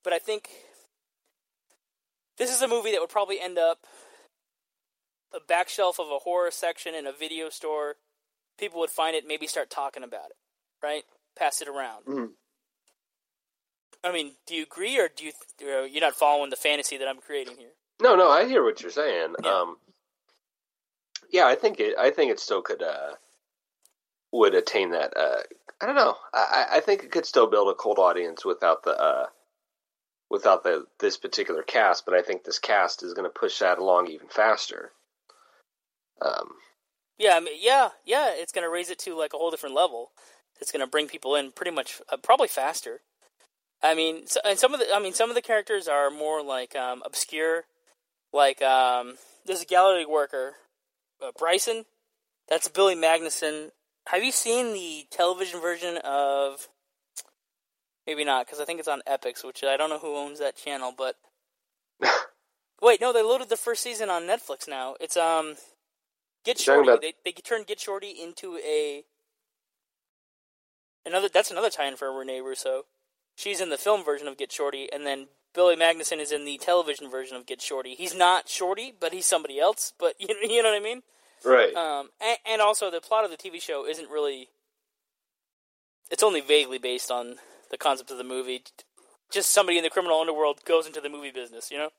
But 0.03 0.13
I 0.13 0.17
think 0.17 0.49
this 2.39 2.51
is 2.51 2.63
a 2.63 2.67
movie 2.67 2.91
that 2.91 2.99
would 2.99 3.11
probably 3.11 3.39
end 3.39 3.59
up 3.59 3.85
a 5.31 5.39
back 5.39 5.69
shelf 5.69 5.99
of 5.99 6.07
a 6.07 6.23
horror 6.23 6.49
section 6.49 6.95
in 6.95 7.05
a 7.05 7.13
video 7.13 7.49
store. 7.49 7.97
People 8.59 8.79
would 8.81 8.89
find 8.89 9.15
it, 9.15 9.25
maybe 9.25 9.47
start 9.47 9.69
talking 9.69 10.03
about 10.03 10.31
it, 10.31 10.37
right? 10.83 11.03
Pass 11.37 11.61
it 11.61 11.67
around. 11.67 12.05
Mm-hmm. 12.05 12.25
I 14.03 14.11
mean, 14.11 14.33
do 14.45 14.55
you 14.55 14.63
agree, 14.63 14.99
or 14.99 15.09
do 15.13 15.25
you 15.25 15.31
uh, 15.61 15.83
you're 15.83 16.01
not 16.01 16.15
following 16.15 16.49
the 16.49 16.55
fantasy 16.55 16.97
that 16.97 17.07
I'm 17.07 17.19
creating 17.19 17.57
here? 17.57 17.71
No, 18.01 18.15
no, 18.15 18.29
I 18.29 18.45
hear 18.45 18.63
what 18.63 18.81
you're 18.81 18.91
saying. 18.91 19.35
Yeah. 19.43 19.49
Um, 19.49 19.77
yeah, 21.31 21.45
I 21.45 21.55
think 21.55 21.79
it. 21.79 21.97
I 21.97 22.09
think 22.11 22.31
it 22.31 22.39
still 22.39 22.61
could 22.61 22.81
uh, 22.81 23.15
would 24.31 24.55
attain 24.55 24.91
that. 24.91 25.15
Uh, 25.15 25.41
I 25.81 25.85
don't 25.85 25.95
know. 25.95 26.15
I, 26.33 26.65
I 26.73 26.79
think 26.79 27.03
it 27.03 27.11
could 27.11 27.25
still 27.25 27.47
build 27.47 27.69
a 27.69 27.73
cold 27.73 27.99
audience 27.99 28.45
without 28.45 28.83
the 28.83 28.91
uh, 28.91 29.25
without 30.29 30.63
the 30.63 30.85
this 30.99 31.17
particular 31.17 31.61
cast. 31.61 32.05
But 32.05 32.15
I 32.15 32.21
think 32.21 32.43
this 32.43 32.59
cast 32.59 33.03
is 33.03 33.13
going 33.13 33.29
to 33.29 33.39
push 33.39 33.59
that 33.59 33.79
along 33.79 34.07
even 34.07 34.27
faster. 34.27 34.91
Um, 36.21 36.51
yeah, 37.19 37.35
I 37.35 37.41
mean, 37.41 37.55
yeah, 37.59 37.89
yeah. 38.05 38.31
It's 38.31 38.53
going 38.53 38.65
to 38.65 38.71
raise 38.71 38.89
it 38.89 38.97
to 38.99 39.15
like 39.15 39.33
a 39.33 39.38
whole 39.38 39.51
different 39.51 39.75
level. 39.75 40.11
It's 40.61 40.71
going 40.71 40.83
to 40.83 40.89
bring 40.89 41.07
people 41.07 41.35
in 41.35 41.51
pretty 41.51 41.71
much, 41.71 42.01
uh, 42.11 42.17
probably 42.17 42.47
faster. 42.47 43.01
I 43.83 43.93
mean, 43.93 44.25
so, 44.25 44.39
and 44.45 44.57
some 44.57 44.73
of 44.73 44.79
the, 44.79 44.88
I 44.93 44.99
mean, 44.99 45.13
some 45.13 45.29
of 45.29 45.35
the 45.35 45.41
characters 45.41 45.88
are 45.88 46.09
more 46.09 46.41
like 46.41 46.75
um, 46.75 47.03
obscure. 47.05 47.65
Like 48.33 48.61
um, 48.61 49.15
there's 49.45 49.61
a 49.61 49.65
gallery 49.65 50.05
worker, 50.05 50.53
uh, 51.23 51.31
Bryson. 51.38 51.85
That's 52.47 52.67
Billy 52.67 52.95
Magnussen. 52.95 53.71
Have 54.07 54.23
you 54.23 54.31
seen 54.31 54.73
the 54.73 55.05
television 55.11 55.61
version 55.61 55.97
of? 56.03 56.67
Maybe 58.07 58.25
not, 58.25 58.45
because 58.45 58.59
I 58.59 58.65
think 58.65 58.79
it's 58.79 58.88
on 58.88 59.03
Epix, 59.07 59.45
which 59.45 59.63
I 59.63 59.77
don't 59.77 59.89
know 59.89 59.99
who 59.99 60.15
owns 60.15 60.39
that 60.39 60.57
channel. 60.57 60.93
But 60.97 61.15
wait, 62.81 63.01
no, 63.01 63.13
they 63.13 63.21
loaded 63.21 63.49
the 63.49 63.57
first 63.57 63.83
season 63.83 64.09
on 64.09 64.23
Netflix 64.23 64.67
now. 64.67 64.95
It's 64.99 65.15
um, 65.15 65.55
Get 66.46 66.60
Shorty. 66.60 66.89
About... 66.89 67.01
They 67.01 67.13
they 67.24 67.31
turned 67.31 67.67
Get 67.67 67.79
Shorty 67.79 68.12
into 68.12 68.58
a 68.58 69.03
another. 71.05 71.29
That's 71.29 71.51
another 71.51 71.69
tie-in 71.69 71.98
for 71.98 72.17
Rene 72.17 72.41
Russo. 72.41 72.86
She's 73.36 73.62
in 73.62 73.69
the 73.69 73.77
film 73.77 74.03
version 74.03 74.27
of 74.27 74.38
Get 74.38 74.51
Shorty, 74.51 74.89
and 74.91 75.05
then 75.05 75.27
Billy 75.53 75.75
Magnussen 75.75 76.19
is 76.19 76.31
in 76.31 76.46
the 76.46 76.58
television 76.58 77.10
version 77.10 77.38
of 77.38 77.46
Get 77.46 77.62
Shorty. 77.62 77.96
He's 77.96 78.15
not 78.15 78.50
Shorty, 78.50 78.93
but 78.98 79.13
he's 79.13 79.25
somebody 79.25 79.60
else. 79.60 79.93
But 79.98 80.15
you 80.19 80.27
you 80.41 80.63
know 80.63 80.69
what 80.69 80.81
I 80.81 80.84
mean? 80.84 81.01
Right. 81.43 81.74
Um, 81.74 82.10
and, 82.22 82.38
and 82.46 82.62
also 82.62 82.91
the 82.91 83.01
plot 83.01 83.25
of 83.25 83.31
the 83.31 83.38
TV 83.38 83.62
show 83.62 83.86
isn't 83.88 84.10
really. 84.10 84.50
It's 86.12 86.24
only 86.24 86.41
vaguely 86.41 86.79
based 86.79 87.12
on 87.12 87.36
the 87.69 87.77
concept 87.77 88.10
of 88.10 88.17
the 88.17 88.24
movie. 88.24 88.63
Just 89.31 89.51
somebody 89.51 89.77
in 89.77 89.84
the 89.84 89.91
criminal 89.91 90.19
underworld 90.19 90.65
goes 90.65 90.88
into 90.88 91.01
the 91.01 91.10
movie 91.10 91.31
business. 91.31 91.69
You 91.69 91.77
know, 91.77 91.89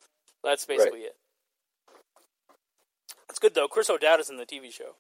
that's 0.43 0.67
basically 0.67 1.01
right. 1.01 1.09
it. 1.09 1.17
It's 3.31 3.39
good 3.39 3.55
though. 3.55 3.69
Chris 3.69 3.89
O'Dowd 3.89 4.21
is 4.21 4.29
in 4.29 4.37
the 4.37 4.45
TV 4.45 4.73
show. 4.73 4.97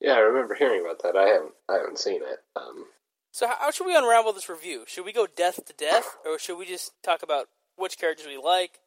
Yeah, 0.00 0.12
I 0.12 0.18
remember 0.18 0.54
hearing 0.54 0.80
about 0.80 1.02
that. 1.02 1.16
I 1.16 1.26
haven't 1.26 1.54
I 1.68 1.74
haven't 1.78 1.98
seen 1.98 2.20
it. 2.22 2.38
Um, 2.54 2.84
so 3.32 3.48
how 3.48 3.70
should 3.70 3.86
we 3.86 3.96
unravel 3.96 4.32
this 4.32 4.48
review? 4.48 4.84
Should 4.86 5.04
we 5.04 5.12
go 5.12 5.26
death 5.26 5.64
to 5.64 5.72
death, 5.72 6.16
or 6.24 6.38
should 6.38 6.58
we 6.58 6.66
just 6.66 6.92
talk 7.02 7.22
about 7.22 7.48
which 7.76 7.98
characters 7.98 8.26
we 8.26 8.36
like, 8.36 8.78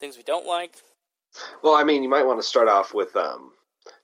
things 0.00 0.16
we 0.16 0.22
don't 0.22 0.46
like? 0.46 0.76
Well, 1.62 1.74
I 1.74 1.84
mean, 1.84 2.02
you 2.02 2.08
might 2.08 2.26
want 2.26 2.40
to 2.40 2.46
start 2.46 2.68
off 2.68 2.94
with 2.94 3.14
um, 3.16 3.52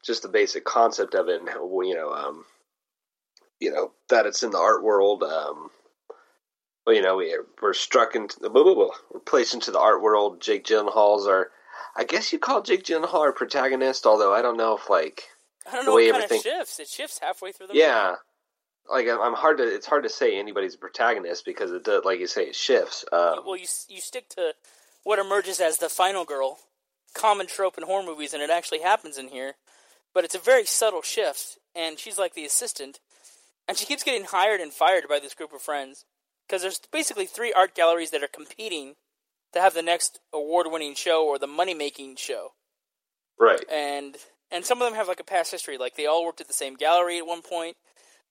just 0.05 0.23
the 0.23 0.29
basic 0.29 0.65
concept 0.65 1.15
of 1.15 1.29
it, 1.29 1.41
and 1.41 1.49
how, 1.49 1.81
you 1.83 1.95
know, 1.95 2.13
um, 2.13 2.45
you 3.61 3.73
know 3.73 3.93
that 4.11 4.27
it's 4.27 4.43
in 4.43 4.51
the 4.51 4.59
art 4.59 4.83
world. 4.83 5.23
Um, 5.23 5.71
well, 6.87 6.95
you 6.95 7.03
know, 7.03 7.17
we, 7.17 7.35
we're 7.63 7.73
struck 7.73 8.15
into 8.15 8.39
the 8.41 8.51
blah, 8.51 8.63
blah, 8.63 8.75
blah, 8.75 8.91
we're 9.13 9.21
placed 9.21 9.55
into 9.55 9.71
the 9.71 9.81
art 9.81 10.03
world. 10.03 10.41
Jake 10.41 10.65
Gyllenhaal's 10.65 11.27
our, 11.27 11.51
I 11.97 12.05
guess 12.05 12.33
you 12.33 12.39
call 12.39 12.63
Jake 12.63 12.85
Gyllenhaal 12.85 13.21
our 13.21 13.33
protagonist, 13.33 14.07
although 14.07 14.33
I 14.33 14.43
don't 14.43 14.57
know 14.57 14.77
if 14.77 14.91
like 14.91 15.25
I 15.71 15.77
don't 15.77 15.87
know 15.87 15.93
what 15.93 16.11
kind 16.11 16.23
everything... 16.23 16.39
of 16.39 16.43
shifts. 16.43 16.81
It 16.81 16.89
shifts 16.89 17.19
halfway 17.21 17.53
through 17.53 17.69
the 17.69 17.73
movie. 17.75 17.81
yeah. 17.81 18.07
Movie 18.09 18.19
like 18.89 19.07
I'm 19.09 19.35
hard 19.35 19.59
to 19.59 19.65
it's 19.65 19.87
hard 19.87 20.03
to 20.03 20.09
say 20.09 20.39
anybody's 20.39 20.75
a 20.75 20.79
protagonist 20.79 21.45
because 21.45 21.73
it 21.73 21.85
does 21.85 22.05
like 22.05 22.21
you 22.21 22.27
say 22.27 22.45
it 22.45 22.55
shifts. 22.55 23.05
Um, 23.13 23.41
well, 23.47 23.57
you 23.57 23.67
you 23.89 24.01
stick 24.01 24.29
to 24.31 24.55
what 25.03 25.19
emerges 25.19 25.61
as 25.61 25.79
the 25.79 25.89
final 25.89 26.25
girl, 26.25 26.59
common 27.15 27.47
trope 27.47 27.79
in 27.79 27.85
horror 27.85 28.05
movies, 28.05 28.35
and 28.35 28.43
it 28.43 28.51
actually 28.51 28.81
happens 28.81 29.19
in 29.19 29.29
here, 29.29 29.55
but 30.13 30.25
it's 30.25 30.35
a 30.35 30.39
very 30.39 30.65
subtle 30.65 31.03
shift, 31.03 31.59
and 31.75 31.99
she's 31.99 32.19
like 32.19 32.35
the 32.35 32.45
assistant, 32.45 33.01
and 33.67 33.77
she 33.77 33.87
keeps 33.87 34.03
getting 34.03 34.25
hired 34.25 34.61
and 34.61 34.73
fired 34.73 35.05
by 35.09 35.19
this 35.19 35.35
group 35.35 35.53
of 35.53 35.63
friends 35.63 36.05
because 36.47 36.63
there's 36.63 36.81
basically 36.93 37.27
three 37.27 37.53
art 37.53 37.75
galleries 37.75 38.11
that 38.11 38.23
are 38.23 38.29
competing 38.29 38.95
to 39.55 39.61
have 39.61 39.75
the 39.75 39.83
next 39.83 40.21
award-winning 40.33 40.95
show 40.95 41.27
or 41.27 41.39
the 41.39 41.47
money-making 41.47 42.17
show. 42.17 42.51
Right. 43.39 43.65
And 43.73 44.17
and 44.51 44.65
some 44.65 44.81
of 44.81 44.87
them 44.87 44.95
have 44.95 45.09
like 45.09 45.21
a 45.21 45.25
past 45.25 45.51
history, 45.51 45.79
like 45.79 45.97
they 45.97 46.07
all 46.07 46.25
worked 46.25 46.41
at 46.41 46.47
the 46.47 46.53
same 46.53 46.75
gallery 46.75 47.19
at 47.19 47.27
one 47.27 47.43
point 47.43 47.77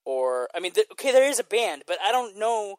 or 0.04 0.48
I 0.54 0.60
mean, 0.60 0.72
th- 0.72 0.86
okay, 0.92 1.12
there 1.12 1.28
is 1.28 1.38
a 1.38 1.44
band, 1.44 1.84
but 1.86 1.98
I 2.04 2.12
don't 2.12 2.38
know 2.38 2.76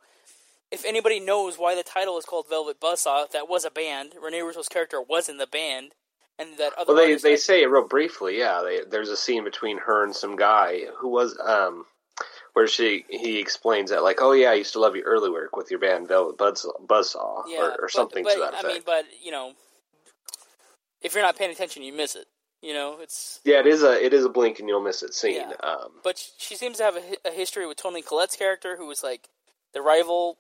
if 0.72 0.86
anybody 0.86 1.20
knows 1.20 1.58
why 1.58 1.76
the 1.76 1.84
title 1.84 2.18
is 2.18 2.26
called 2.26 2.48
Velvet 2.50 2.80
Buzzsaw. 2.80 3.30
That 3.32 3.50
was 3.50 3.66
a 3.66 3.72
band. 3.72 4.14
Rene 4.22 4.42
Russo's 4.42 4.68
character 4.68 5.02
was 5.02 5.30
in 5.30 5.38
the 5.38 5.48
band, 5.48 5.94
and 6.38 6.58
that 6.58 6.74
other. 6.78 6.94
Well, 6.94 6.98
they 6.98 7.16
they 7.16 7.38
say 7.38 7.64
it 7.64 7.68
real 7.68 7.88
briefly. 7.88 8.38
Yeah, 8.38 8.62
they, 8.64 8.82
there's 8.90 9.10
a 9.10 9.18
scene 9.18 9.44
between 9.44 9.80
her 9.80 10.04
and 10.04 10.16
some 10.16 10.36
guy 10.36 10.82
who 10.98 11.10
was 11.10 11.38
um, 11.44 11.86
where 12.56 12.68
she 12.68 13.04
he 13.10 13.38
explains 13.40 13.90
that 13.90 14.02
like, 14.02 14.20
oh 14.22 14.32
yeah, 14.32 14.50
I 14.50 14.54
used 14.54 14.72
to 14.74 14.80
love 14.80 14.96
your 14.96 15.04
early 15.04 15.30
work 15.30 15.58
with 15.58 15.70
your 15.70 15.80
band 15.80 16.08
Velvet 16.08 16.38
Buzzsaw, 16.38 16.88
Buzzsaw 16.88 17.44
yeah, 17.50 17.60
or, 17.60 17.76
or 17.82 17.90
something 17.90 18.24
but, 18.24 18.34
to 18.34 18.40
that 18.40 18.54
effect. 18.54 18.66
I 18.66 18.68
mean, 18.70 18.82
but 18.86 19.04
you 19.22 19.30
know, 19.30 19.52
if 21.02 21.14
you're 21.14 21.24
not 21.24 21.38
paying 21.38 21.52
attention, 21.52 21.84
you 21.84 21.92
miss 21.92 22.16
it. 22.16 22.28
You 22.62 22.74
know, 22.74 22.98
it's 23.02 23.42
yeah, 23.44 23.60
it 23.60 23.68
is 23.68 23.84
a 23.84 24.04
it 24.04 24.14
is 24.14 24.24
a 24.24 24.30
blink 24.30 24.60
and 24.60 24.70
you'll 24.70 24.82
miss 24.82 25.04
it 25.04 25.14
scene. 25.14 25.36
Yeah. 25.36 25.70
Um, 25.70 25.90
but 26.02 26.18
she 26.38 26.56
seems 26.56 26.78
to 26.78 26.84
have 26.84 26.96
a, 26.96 27.28
a, 27.28 27.32
history 27.32 27.68
with 27.68 27.76
Toni 27.76 28.02
Collette's 28.02 28.38
character, 28.38 28.78
who 28.78 28.88
was 28.88 29.04
like 29.04 29.28
the 29.74 29.82
rival. 29.82 30.38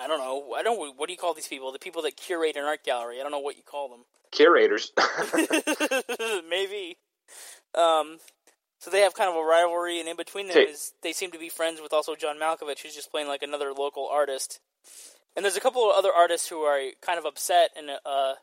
I 0.00 0.06
don't 0.08 0.20
know. 0.20 0.54
I 0.54 0.62
don't. 0.62 0.96
What 0.96 1.06
do 1.06 1.12
you 1.12 1.18
call 1.18 1.34
these 1.34 1.48
people? 1.48 1.70
The 1.70 1.78
people 1.78 2.00
that 2.02 2.16
curate 2.16 2.56
an 2.56 2.64
art 2.64 2.82
gallery. 2.82 3.20
I 3.20 3.22
don't 3.22 3.30
know 3.30 3.38
what 3.40 3.58
you 3.58 3.62
call 3.62 3.90
them. 3.90 4.04
Curators. 4.30 4.90
Maybe. 6.48 6.96
Um, 7.74 8.18
so 8.82 8.90
they 8.90 9.02
have 9.02 9.14
kind 9.14 9.30
of 9.30 9.36
a 9.36 9.44
rivalry, 9.44 10.00
and 10.00 10.08
in 10.08 10.16
between 10.16 10.48
them 10.48 10.56
is 10.56 10.92
they 11.02 11.12
seem 11.12 11.30
to 11.30 11.38
be 11.38 11.48
friends 11.48 11.80
with 11.80 11.92
also 11.92 12.16
John 12.16 12.36
Malkovich, 12.36 12.80
who's 12.80 12.96
just 12.96 13.12
playing 13.12 13.28
like 13.28 13.44
another 13.44 13.72
local 13.72 14.08
artist. 14.08 14.58
And 15.36 15.44
there's 15.44 15.56
a 15.56 15.60
couple 15.60 15.88
of 15.88 15.96
other 15.96 16.10
artists 16.12 16.48
who 16.48 16.62
are 16.62 16.80
kind 17.00 17.16
of 17.16 17.24
upset 17.24 17.70
and 17.76 17.90
uh, 18.04 18.34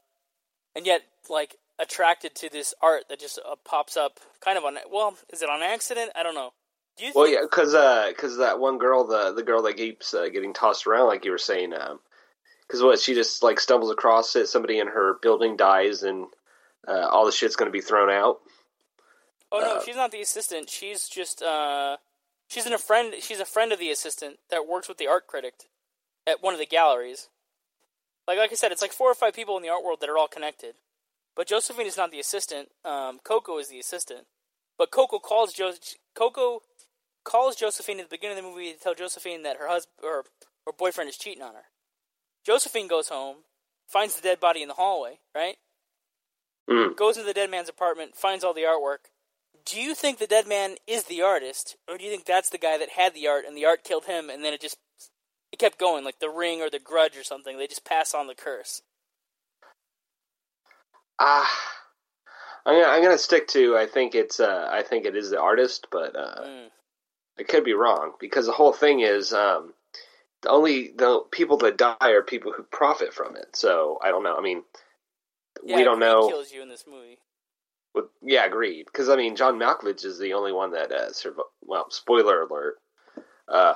and 0.73 0.85
yet 0.85 1.01
like 1.29 1.57
attracted 1.77 2.35
to 2.35 2.49
this 2.49 2.73
art 2.81 3.09
that 3.09 3.19
just 3.19 3.37
uh, 3.39 3.55
pops 3.65 3.97
up 3.97 4.21
kind 4.39 4.57
of 4.57 4.63
on 4.63 4.77
well 4.89 5.17
is 5.33 5.41
it 5.41 5.49
on 5.49 5.61
accident? 5.61 6.11
I 6.15 6.23
don't 6.23 6.35
know. 6.35 6.53
Do 6.97 7.03
you 7.03 7.11
well 7.13 7.27
yeah 7.27 7.41
because 7.41 7.73
because 8.09 8.35
uh, 8.35 8.43
that 8.43 8.61
one 8.61 8.77
girl 8.77 9.05
the 9.05 9.33
the 9.33 9.43
girl 9.43 9.61
that 9.63 9.75
keeps 9.75 10.13
uh, 10.13 10.29
getting 10.29 10.53
tossed 10.53 10.87
around 10.87 11.07
like 11.07 11.25
you 11.25 11.31
were 11.31 11.37
saying 11.37 11.71
because 11.71 12.79
um, 12.79 12.87
what 12.87 12.99
she 12.99 13.13
just 13.13 13.43
like 13.43 13.59
stumbles 13.59 13.91
across 13.91 14.37
it 14.37 14.47
somebody 14.47 14.79
in 14.79 14.87
her 14.87 15.17
building 15.21 15.57
dies 15.57 16.03
and 16.03 16.27
uh, 16.87 17.09
all 17.11 17.25
the 17.25 17.33
shit's 17.33 17.57
going 17.57 17.69
to 17.69 17.77
be 17.77 17.81
thrown 17.81 18.09
out 18.09 18.39
oh 19.51 19.59
no 19.59 19.77
uh, 19.77 19.83
she's 19.83 19.95
not 19.95 20.11
the 20.11 20.21
assistant 20.21 20.69
she's 20.69 21.07
just 21.07 21.41
uh 21.41 21.97
she's 22.47 22.65
in 22.65 22.73
a 22.73 22.77
friend 22.77 23.13
she's 23.21 23.39
a 23.39 23.45
friend 23.45 23.71
of 23.71 23.79
the 23.79 23.89
assistant 23.89 24.37
that 24.49 24.67
works 24.67 24.87
with 24.87 24.97
the 24.97 25.07
art 25.07 25.27
critic 25.27 25.53
at 26.27 26.43
one 26.43 26.53
of 26.53 26.59
the 26.59 26.65
galleries 26.65 27.29
like 28.27 28.37
like 28.37 28.51
i 28.51 28.55
said 28.55 28.71
it's 28.71 28.81
like 28.81 28.93
four 28.93 29.09
or 29.09 29.15
five 29.15 29.33
people 29.33 29.57
in 29.57 29.63
the 29.63 29.69
art 29.69 29.83
world 29.83 29.99
that 30.01 30.09
are 30.09 30.17
all 30.17 30.27
connected 30.27 30.75
but 31.39 31.47
Josephine 31.47 31.87
is 31.87 31.95
not 31.95 32.11
the 32.11 32.19
assistant. 32.19 32.67
Um, 32.83 33.19
Coco 33.23 33.59
is 33.59 33.69
the 33.69 33.79
assistant. 33.79 34.25
But 34.77 34.91
Coco 34.91 35.19
calls 35.19 35.53
jo- 35.53 35.71
Coco 36.13 36.59
calls 37.23 37.55
Josephine 37.55 38.01
at 38.01 38.09
the 38.09 38.13
beginning 38.17 38.37
of 38.37 38.43
the 38.43 38.49
movie 38.49 38.73
to 38.73 38.77
tell 38.77 38.93
Josephine 38.93 39.43
that 39.43 39.55
her 39.55 39.69
husband 39.69 39.93
or 40.03 40.25
her 40.65 40.73
boyfriend 40.77 41.09
is 41.09 41.17
cheating 41.17 41.41
on 41.41 41.53
her. 41.53 41.67
Josephine 42.45 42.89
goes 42.89 43.07
home, 43.07 43.37
finds 43.87 44.17
the 44.17 44.21
dead 44.21 44.41
body 44.41 44.61
in 44.61 44.67
the 44.67 44.73
hallway, 44.73 45.19
right? 45.33 45.55
Mm. 46.69 46.97
Goes 46.97 47.15
into 47.15 47.27
the 47.27 47.33
dead 47.33 47.49
man's 47.49 47.69
apartment, 47.69 48.17
finds 48.17 48.43
all 48.43 48.53
the 48.53 48.63
artwork. 48.63 49.07
Do 49.69 49.79
you 49.79 49.93
think 49.93 50.17
the 50.17 50.25
dead 50.25 50.47
man 50.47 50.75
is 50.87 51.03
the 51.03 51.21
artist, 51.21 51.77
or 51.87 51.97
do 51.97 52.03
you 52.03 52.09
think 52.09 52.25
that's 52.25 52.49
the 52.49 52.57
guy 52.57 52.79
that 52.79 52.89
had 52.89 53.13
the 53.13 53.27
art 53.27 53.45
and 53.45 53.55
the 53.55 53.65
art 53.65 53.83
killed 53.83 54.05
him, 54.05 54.29
and 54.29 54.43
then 54.43 54.51
it 54.51 54.61
just 54.61 54.77
it 55.51 55.59
kept 55.59 55.77
going 55.77 56.03
like 56.03 56.19
the 56.19 56.29
ring 56.29 56.59
or 56.61 56.71
the 56.71 56.79
grudge 56.79 57.15
or 57.15 57.23
something? 57.23 57.55
They 57.55 57.67
just 57.67 57.85
pass 57.85 58.15
on 58.15 58.25
the 58.25 58.33
curse. 58.33 58.81
Ah, 61.19 61.51
I'm 62.65 62.81
gonna, 62.81 62.91
I'm 62.91 63.03
gonna 63.03 63.17
stick 63.19 63.47
to. 63.49 63.77
I 63.77 63.85
think 63.85 64.15
it's. 64.15 64.39
Uh, 64.39 64.67
I 64.71 64.81
think 64.81 65.05
it 65.05 65.15
is 65.15 65.29
the 65.29 65.39
artist, 65.39 65.87
but 65.91 66.15
uh, 66.15 66.41
mm. 66.43 66.67
I 67.37 67.43
could 67.43 67.63
be 67.63 67.73
wrong 67.73 68.13
because 68.19 68.47
the 68.47 68.51
whole 68.51 68.73
thing 68.73 69.01
is 69.01 69.33
um, 69.33 69.73
the 70.41 70.49
only 70.49 70.93
the 70.95 71.21
people 71.31 71.57
that 71.57 71.77
die 71.77 71.95
are 72.01 72.23
people 72.23 72.53
who 72.53 72.63
profit 72.63 73.13
from 73.13 73.35
it. 73.35 73.55
So 73.55 73.99
I 74.01 74.09
don't 74.09 74.23
know. 74.23 74.35
I 74.35 74.41
mean, 74.41 74.63
Yeah, 75.63 75.75
we 75.75 75.83
don't 75.83 75.99
know. 75.99 76.27
kills 76.27 76.51
you 76.51 76.63
in 76.63 76.69
this 76.69 76.85
movie. 76.89 77.19
With, 77.95 78.05
yeah, 78.21 78.45
agreed. 78.45 78.85
Because 78.85 79.09
I 79.09 79.15
mean, 79.15 79.35
John 79.35 79.57
Malkovich 79.57 80.05
is 80.05 80.19
the 80.19 80.33
only 80.33 80.51
one 80.51 80.71
that 80.71 80.91
uh, 80.91 81.11
survived. 81.11 81.47
Well, 81.61 81.89
spoiler 81.89 82.43
alert. 82.43 82.75
Uh, 83.47 83.73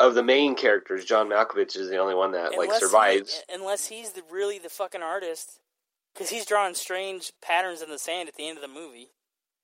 of 0.00 0.14
the 0.14 0.22
main 0.24 0.54
characters, 0.56 1.04
John 1.04 1.28
Malkovich 1.28 1.76
is 1.76 1.88
the 1.88 1.98
only 1.98 2.14
one 2.16 2.32
that 2.32 2.56
like 2.58 2.68
Unless 2.68 2.80
he- 2.80 2.86
survives. 2.86 3.42
unless 3.52 3.86
he's 3.86 4.10
the, 4.12 4.22
really 4.30 4.58
the 4.58 4.68
fucking 4.68 5.02
artist, 5.02 5.60
because 6.12 6.30
he's 6.30 6.44
drawing 6.46 6.74
strange 6.74 7.32
patterns 7.40 7.80
in 7.80 7.90
the 7.90 7.98
sand 7.98 8.28
at 8.28 8.34
the 8.34 8.48
end 8.48 8.58
of 8.58 8.62
the 8.62 8.68
movie. 8.68 9.10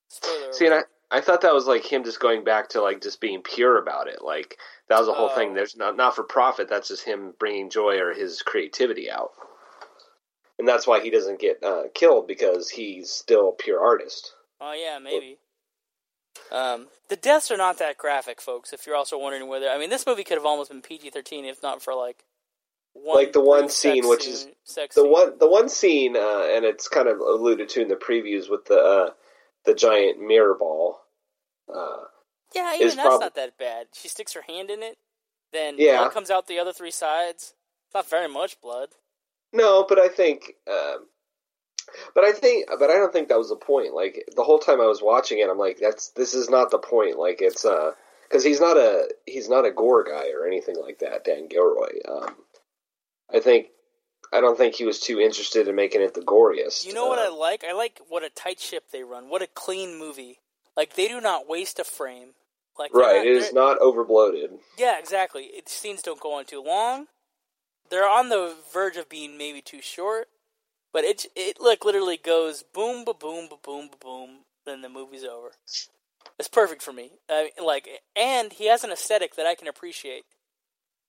Spoiler. 0.07 0.53
See, 0.53 0.65
and. 0.67 0.75
I, 0.75 0.81
I 1.13 1.19
thought 1.19 1.41
that 1.41 1.53
was 1.53 1.67
like 1.67 1.83
him 1.85 2.05
just 2.05 2.21
going 2.21 2.45
back 2.45 2.69
to 2.69 2.81
like 2.81 3.01
just 3.01 3.19
being 3.19 3.41
pure 3.41 3.77
about 3.77 4.07
it. 4.07 4.21
Like 4.21 4.55
that 4.87 4.97
was 4.97 5.07
the 5.07 5.13
whole 5.13 5.27
Oh. 5.29 5.35
thing. 5.35 5.53
There's 5.53 5.75
not 5.75 5.97
not 5.97 6.15
for 6.15 6.23
profit. 6.23 6.69
That's 6.69 6.87
just 6.87 7.03
him 7.03 7.33
bringing 7.37 7.69
joy 7.69 7.97
or 7.99 8.13
his 8.13 8.41
creativity 8.41 9.11
out. 9.11 9.31
And 10.59 10.67
that's 10.67 10.85
why 10.85 10.99
he 11.01 11.09
doesn't 11.09 11.39
get 11.39 11.63
uh, 11.63 11.83
killed 11.93 12.27
because 12.27 12.69
he's 12.69 13.09
still 13.09 13.49
a 13.49 13.53
pure 13.63 13.81
artist. 13.81 14.33
Oh 14.59 14.73
yeah, 14.73 14.99
maybe. 14.99 15.37
Um, 16.51 16.87
the 17.09 17.15
deaths 17.15 17.49
are 17.51 17.57
not 17.57 17.79
that 17.79 17.97
graphic, 17.97 18.39
folks. 18.41 18.73
If 18.73 18.85
you're 18.85 18.95
also 18.95 19.17
wondering 19.17 19.47
whether, 19.47 19.67
I 19.69 19.77
mean, 19.77 19.89
this 19.89 20.05
movie 20.05 20.23
could 20.23 20.37
have 20.37 20.45
almost 20.45 20.69
been 20.69 20.81
PG-13 20.81 21.49
if 21.49 21.61
not 21.63 21.81
for 21.81 21.93
like 21.93 22.23
one 22.93 23.17
Like 23.17 23.33
the 23.33 23.41
one 23.41 23.69
scene, 23.69 24.07
which 24.07 24.27
is 24.27 24.47
The 24.75 24.87
scene. 24.89 25.09
one 25.11 25.37
the 25.39 25.49
one 25.49 25.69
scene, 25.69 26.15
uh, 26.15 26.47
and 26.51 26.65
it's 26.65 26.87
kind 26.87 27.07
of 27.07 27.19
alluded 27.19 27.69
to 27.69 27.81
in 27.81 27.87
the 27.87 27.95
previews 27.95 28.49
with 28.49 28.65
the 28.65 28.77
uh, 28.79 29.09
the 29.65 29.73
giant 29.73 30.19
mirror 30.19 30.55
ball. 30.55 30.99
Uh, 31.73 32.03
Yeah, 32.53 32.73
even 32.75 32.87
that's 32.97 33.07
prob- 33.07 33.21
not 33.21 33.35
that 33.35 33.57
bad. 33.57 33.87
She 33.93 34.07
sticks 34.09 34.33
her 34.33 34.41
hand 34.41 34.69
in 34.69 34.83
it, 34.83 34.97
then 35.53 35.75
Yeah. 35.77 35.99
blood 35.99 36.11
comes 36.13 36.29
out 36.29 36.47
the 36.47 36.59
other 36.59 36.73
three 36.73 36.91
sides. 36.91 37.53
It's 37.87 37.93
not 37.95 38.09
very 38.09 38.27
much 38.27 38.59
blood. 38.61 38.89
No, 39.53 39.85
but 39.87 39.99
I 39.99 40.07
think, 40.07 40.53
um, 40.69 41.07
but 42.15 42.23
I 42.23 42.31
think, 42.31 42.67
but 42.79 42.89
I 42.89 42.93
don't 42.95 43.11
think 43.11 43.27
that 43.29 43.37
was 43.37 43.49
the 43.49 43.55
point. 43.55 43.93
Like 43.93 44.23
the 44.35 44.43
whole 44.43 44.59
time 44.59 44.79
I 44.79 44.87
was 44.87 45.01
watching 45.01 45.39
it, 45.39 45.49
I'm 45.49 45.57
like, 45.57 45.79
that's 45.79 46.09
this 46.11 46.33
is 46.33 46.49
not 46.49 46.71
the 46.71 46.77
point. 46.79 47.17
Like 47.19 47.41
it's 47.41 47.65
uh, 47.65 47.91
because 48.29 48.43
he's 48.43 48.61
not 48.61 48.77
a 48.77 49.09
he's 49.25 49.49
not 49.49 49.65
a 49.65 49.71
gore 49.71 50.03
guy 50.03 50.29
or 50.31 50.45
anything 50.47 50.75
like 50.81 50.99
that. 50.99 51.25
Dan 51.25 51.47
Gilroy. 51.47 51.99
Um, 52.07 52.35
I 53.33 53.39
think 53.39 53.67
I 54.31 54.39
don't 54.39 54.57
think 54.57 54.75
he 54.75 54.85
was 54.85 54.99
too 55.01 55.19
interested 55.19 55.67
in 55.67 55.75
making 55.75 56.01
it 56.01 56.13
the 56.13 56.21
goriest. 56.21 56.85
You 56.85 56.93
know 56.93 57.07
what 57.07 57.19
I 57.19 57.27
Uh, 57.27 57.35
like? 57.35 57.63
I 57.67 57.73
like 57.73 57.99
what 58.07 58.23
a 58.23 58.29
tight 58.29 58.59
ship 58.61 58.85
they 58.91 59.03
run. 59.03 59.29
What 59.29 59.41
a 59.41 59.47
clean 59.47 59.97
movie. 59.99 60.39
Like 60.77 60.95
they 60.95 61.09
do 61.09 61.19
not 61.19 61.49
waste 61.49 61.77
a 61.79 61.83
frame. 61.83 62.29
Like 62.79 62.93
right? 62.93 63.17
not- 63.17 63.25
It 63.27 63.35
is 63.35 63.51
not 63.51 63.79
overbloated. 63.79 64.59
Yeah, 64.77 64.97
exactly. 64.97 65.43
It, 65.47 65.67
scenes 65.67 66.01
don't 66.01 66.21
go 66.21 66.33
on 66.33 66.45
too 66.45 66.63
long. 66.63 67.07
They're 67.91 68.09
on 68.09 68.29
the 68.29 68.55
verge 68.73 68.97
of 68.97 69.09
being 69.09 69.37
maybe 69.37 69.61
too 69.61 69.81
short, 69.81 70.27
but 70.93 71.03
it 71.03 71.25
it 71.35 71.57
like 71.61 71.85
literally 71.85 72.17
goes 72.17 72.63
boom, 72.63 73.05
ba 73.05 73.13
boom, 73.13 73.47
ba 73.49 73.57
boom, 73.63 73.89
ba 73.91 73.97
boom. 74.01 74.29
Then 74.65 74.81
the 74.81 74.89
movie's 74.89 75.23
over. 75.25 75.51
It's 76.39 76.47
perfect 76.47 76.81
for 76.81 76.93
me. 76.93 77.11
I 77.29 77.49
mean, 77.57 77.65
like, 77.67 77.87
and 78.15 78.53
he 78.53 78.67
has 78.67 78.83
an 78.83 78.91
aesthetic 78.91 79.35
that 79.35 79.45
I 79.45 79.55
can 79.55 79.67
appreciate. 79.67 80.23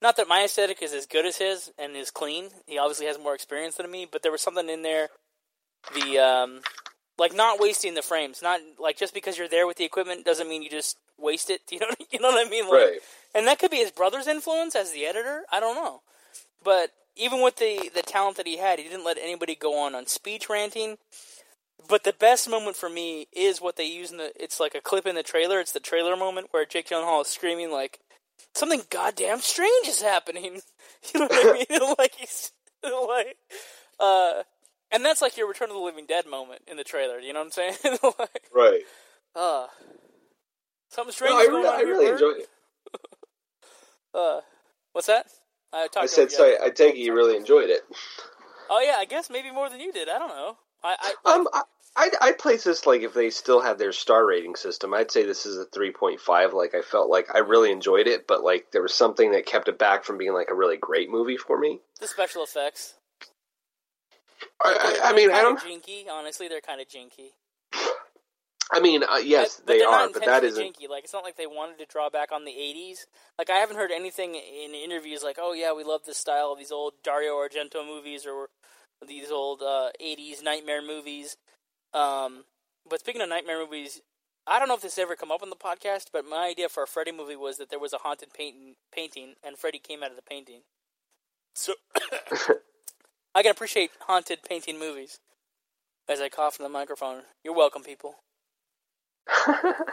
Not 0.02 0.16
that 0.16 0.26
my 0.28 0.42
aesthetic 0.44 0.82
is 0.82 0.92
as 0.92 1.06
good 1.06 1.24
as 1.24 1.36
his 1.36 1.70
and 1.78 1.94
is 1.96 2.10
clean. 2.10 2.48
He 2.66 2.76
obviously 2.78 3.06
has 3.06 3.18
more 3.18 3.34
experience 3.34 3.76
than 3.76 3.90
me, 3.90 4.06
but 4.10 4.22
there 4.22 4.32
was 4.32 4.40
something 4.42 4.68
in 4.68 4.82
there. 4.82 5.08
The 5.94 6.18
um, 6.18 6.60
like 7.18 7.34
not 7.34 7.60
wasting 7.60 7.94
the 7.94 8.02
frames. 8.02 8.42
Not 8.42 8.60
like 8.80 8.96
just 8.98 9.14
because 9.14 9.38
you're 9.38 9.48
there 9.48 9.66
with 9.66 9.76
the 9.76 9.84
equipment 9.84 10.24
doesn't 10.24 10.48
mean 10.48 10.62
you 10.62 10.70
just 10.70 10.96
waste 11.18 11.50
it. 11.50 11.60
You 11.70 11.78
know, 11.80 11.86
you 12.10 12.18
know 12.20 12.28
what 12.30 12.44
I 12.46 12.50
mean? 12.50 12.64
Like, 12.64 12.72
Right. 12.80 12.98
and 13.34 13.46
that 13.46 13.58
could 13.58 13.70
be 13.70 13.76
his 13.78 13.90
brother's 13.92 14.26
influence 14.26 14.74
as 14.74 14.92
the 14.92 15.06
editor. 15.06 15.42
I 15.52 15.60
don't 15.60 15.76
know. 15.76 16.02
But 16.64 16.90
even 17.16 17.42
with 17.42 17.56
the, 17.56 17.90
the 17.94 18.02
talent 18.02 18.36
that 18.36 18.46
he 18.46 18.58
had, 18.58 18.78
he 18.78 18.88
didn't 18.88 19.04
let 19.04 19.18
anybody 19.18 19.54
go 19.54 19.78
on 19.78 19.94
on 19.94 20.06
speech 20.06 20.48
ranting. 20.48 20.96
But 21.88 22.04
the 22.04 22.12
best 22.12 22.48
moment 22.48 22.76
for 22.76 22.88
me 22.88 23.26
is 23.32 23.60
what 23.60 23.76
they 23.76 23.84
use 23.86 24.10
in 24.12 24.18
the. 24.18 24.32
It's 24.40 24.60
like 24.60 24.74
a 24.74 24.80
clip 24.80 25.06
in 25.06 25.16
the 25.16 25.22
trailer. 25.22 25.58
It's 25.60 25.72
the 25.72 25.80
trailer 25.80 26.16
moment 26.16 26.48
where 26.52 26.64
Jake 26.64 26.88
Gyllenhaal 26.88 27.22
is 27.22 27.28
screaming 27.28 27.72
like, 27.72 27.98
"Something 28.54 28.82
goddamn 28.88 29.40
strange 29.40 29.88
is 29.88 30.00
happening." 30.02 30.60
You 31.12 31.18
know 31.20 31.26
what 31.26 31.46
I 31.46 31.52
mean? 31.80 31.94
like 31.98 32.14
he's 32.14 32.52
like, 32.84 33.36
uh, 33.98 34.44
and 34.92 35.04
that's 35.04 35.20
like 35.20 35.36
your 35.36 35.48
Return 35.48 35.68
of 35.68 35.74
the 35.74 35.82
Living 35.82 36.06
Dead 36.06 36.26
moment 36.26 36.62
in 36.68 36.76
the 36.76 36.84
trailer. 36.84 37.18
You 37.18 37.32
know 37.32 37.40
what 37.40 37.46
I'm 37.46 37.50
saying? 37.50 37.74
like, 38.20 38.42
Right. 38.54 38.82
uh, 39.34 39.66
something 40.90 41.12
strange 41.12 41.32
No, 41.32 41.38
I 41.40 41.46
going 41.46 41.56
really, 41.56 41.68
on 41.68 41.74
I 41.74 41.80
really 41.82 42.04
Bert? 42.06 42.14
enjoy 42.14 42.30
it. 42.42 42.48
Uh, 44.14 44.40
what's 44.92 45.08
that? 45.08 45.26
I, 45.72 45.82
talked 45.88 45.98
I 45.98 46.06
said, 46.06 46.30
sorry. 46.30 46.56
I 46.62 46.70
take 46.70 46.94
it 46.94 46.98
you 46.98 47.14
really 47.14 47.36
enjoyed 47.36 47.70
it. 47.70 47.82
Oh 48.70 48.80
yeah, 48.80 48.96
I 48.98 49.04
guess 49.04 49.30
maybe 49.30 49.50
more 49.50 49.68
than 49.68 49.80
you 49.80 49.92
did. 49.92 50.08
I 50.08 50.18
don't 50.18 50.28
know. 50.28 50.56
I, 50.84 51.14
I 51.24 51.34
Um, 51.34 51.48
I, 51.52 51.62
I'd, 51.94 52.12
I'd 52.20 52.38
place 52.38 52.64
this 52.64 52.86
like 52.86 53.02
if 53.02 53.12
they 53.12 53.30
still 53.30 53.60
had 53.60 53.78
their 53.78 53.92
star 53.92 54.24
rating 54.24 54.54
system. 54.56 54.94
I'd 54.94 55.10
say 55.10 55.26
this 55.26 55.44
is 55.44 55.58
a 55.58 55.66
three 55.66 55.92
point 55.92 56.20
five. 56.20 56.54
Like 56.54 56.74
I 56.74 56.80
felt 56.82 57.10
like 57.10 57.34
I 57.34 57.38
really 57.40 57.70
enjoyed 57.70 58.06
it, 58.06 58.26
but 58.26 58.42
like 58.42 58.70
there 58.72 58.82
was 58.82 58.94
something 58.94 59.32
that 59.32 59.46
kept 59.46 59.68
it 59.68 59.78
back 59.78 60.04
from 60.04 60.16
being 60.18 60.32
like 60.32 60.48
a 60.50 60.54
really 60.54 60.76
great 60.78 61.10
movie 61.10 61.36
for 61.36 61.58
me. 61.58 61.80
the 62.00 62.06
special 62.06 62.42
effects. 62.42 62.94
I, 64.64 64.98
I, 65.04 65.10
I 65.10 65.12
mean, 65.14 65.30
I 65.30 65.42
don't. 65.42 65.62
Jinky, 65.62 66.06
honestly, 66.10 66.48
they're 66.48 66.60
kind 66.60 66.80
of 66.80 66.88
jinky. 66.88 67.32
I 68.72 68.80
mean, 68.80 69.02
uh, 69.04 69.18
yes, 69.18 69.56
but, 69.56 69.66
but 69.66 69.72
they 69.72 69.78
they're 69.80 70.08
but 70.12 70.24
that 70.24 70.44
isn't. 70.44 70.62
jinky. 70.62 70.88
Like 70.88 71.04
it's 71.04 71.12
not 71.12 71.24
like 71.24 71.36
they 71.36 71.46
wanted 71.46 71.78
to 71.78 71.86
draw 71.86 72.08
back 72.08 72.32
on 72.32 72.44
the 72.44 72.52
'80s. 72.52 73.06
Like 73.38 73.50
I 73.50 73.58
haven't 73.58 73.76
heard 73.76 73.90
anything 73.90 74.34
in 74.34 74.74
interviews 74.74 75.22
like, 75.22 75.36
"Oh 75.38 75.52
yeah, 75.52 75.74
we 75.74 75.84
love 75.84 76.00
this 76.06 76.16
style 76.16 76.52
of 76.52 76.58
these 76.58 76.72
old 76.72 76.94
Dario 77.04 77.34
Argento 77.34 77.86
movies 77.86 78.26
or 78.26 78.48
these 79.06 79.30
old 79.30 79.60
uh, 79.60 79.90
'80s 80.02 80.42
nightmare 80.42 80.80
movies." 80.80 81.36
Um, 81.92 82.44
but 82.88 83.00
speaking 83.00 83.20
of 83.20 83.28
nightmare 83.28 83.58
movies, 83.58 84.00
I 84.46 84.58
don't 84.58 84.68
know 84.68 84.74
if 84.74 84.80
this 84.82 84.98
ever 84.98 85.16
come 85.16 85.30
up 85.30 85.42
on 85.42 85.50
the 85.50 85.56
podcast, 85.56 86.06
but 86.10 86.24
my 86.24 86.48
idea 86.48 86.70
for 86.70 86.82
a 86.82 86.86
Freddy 86.86 87.12
movie 87.12 87.36
was 87.36 87.58
that 87.58 87.68
there 87.68 87.78
was 87.78 87.92
a 87.92 87.98
haunted 87.98 88.32
painting, 88.32 88.76
painting, 88.92 89.34
and 89.44 89.58
Freddy 89.58 89.78
came 89.78 90.02
out 90.02 90.10
of 90.10 90.16
the 90.16 90.22
painting. 90.22 90.62
So 91.54 91.74
I 93.34 93.42
can 93.42 93.50
appreciate 93.50 93.90
haunted 94.00 94.40
painting 94.48 94.78
movies. 94.78 95.18
As 96.08 96.20
I 96.20 96.28
cough 96.28 96.58
in 96.58 96.64
the 96.64 96.68
microphone, 96.68 97.22
you're 97.44 97.54
welcome, 97.54 97.82
people. 97.82 98.16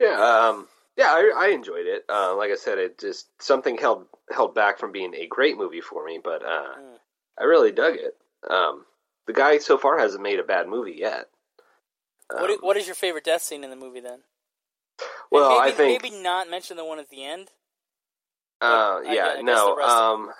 yeah, 0.00 0.48
um, 0.50 0.68
yeah, 0.96 1.06
I, 1.12 1.32
I 1.36 1.48
enjoyed 1.48 1.86
it. 1.86 2.04
Uh, 2.08 2.34
like 2.36 2.50
I 2.50 2.56
said, 2.56 2.78
it 2.78 2.98
just 2.98 3.28
something 3.40 3.76
held 3.78 4.06
held 4.30 4.54
back 4.54 4.78
from 4.78 4.92
being 4.92 5.14
a 5.14 5.26
great 5.26 5.56
movie 5.56 5.80
for 5.80 6.04
me, 6.04 6.20
but 6.22 6.44
uh, 6.44 6.74
Mm. 6.78 6.98
I 7.40 7.44
really 7.44 7.72
dug 7.72 7.94
it. 7.96 8.16
Um, 8.48 8.84
the 9.26 9.32
guy 9.32 9.58
so 9.58 9.78
far 9.78 9.98
hasn't 9.98 10.22
made 10.22 10.38
a 10.38 10.42
bad 10.44 10.68
movie 10.68 10.96
yet. 10.98 11.28
What, 12.30 12.50
i- 12.50 12.54
Um, 12.54 12.58
what 12.60 12.76
is 12.76 12.86
your 12.86 12.94
favorite 12.94 13.24
death 13.24 13.42
scene 13.42 13.64
in 13.64 13.70
the 13.70 13.76
movie 13.76 14.00
then? 14.00 14.20
Well, 15.30 15.58
maybe, 15.60 15.70
I 15.72 15.72
think 15.72 16.02
maybe 16.02 16.16
not 16.22 16.50
mention 16.50 16.76
the 16.76 16.84
one 16.84 16.98
at 16.98 17.08
the 17.08 17.24
end. 17.24 17.48
Uh, 18.60 19.00
I- 19.04 19.08
I 19.08 19.12
yeah, 19.12 19.40
no. 19.42 19.78
Um, 19.80 20.30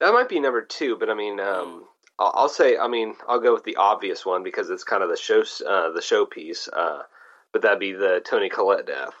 that 0.00 0.12
might 0.12 0.28
be 0.28 0.40
number 0.40 0.62
two, 0.62 0.96
but 0.96 1.08
I 1.08 1.14
mean, 1.14 1.38
um, 1.40 1.86
I'll, 2.18 2.32
I'll 2.34 2.48
say, 2.48 2.76
I 2.76 2.88
mean, 2.88 3.14
I'll 3.28 3.40
go 3.40 3.52
with 3.52 3.64
the 3.64 3.76
obvious 3.76 4.24
one 4.24 4.42
because 4.42 4.70
it's 4.70 4.84
kind 4.84 5.02
of 5.02 5.08
the 5.08 5.16
show, 5.16 5.40
uh, 5.40 5.90
the 5.90 6.00
showpiece. 6.00 6.68
Uh, 6.72 7.02
but 7.52 7.62
that'd 7.62 7.78
be 7.78 7.92
the 7.92 8.20
Toni 8.24 8.48
Collette 8.48 8.86
death 8.86 9.14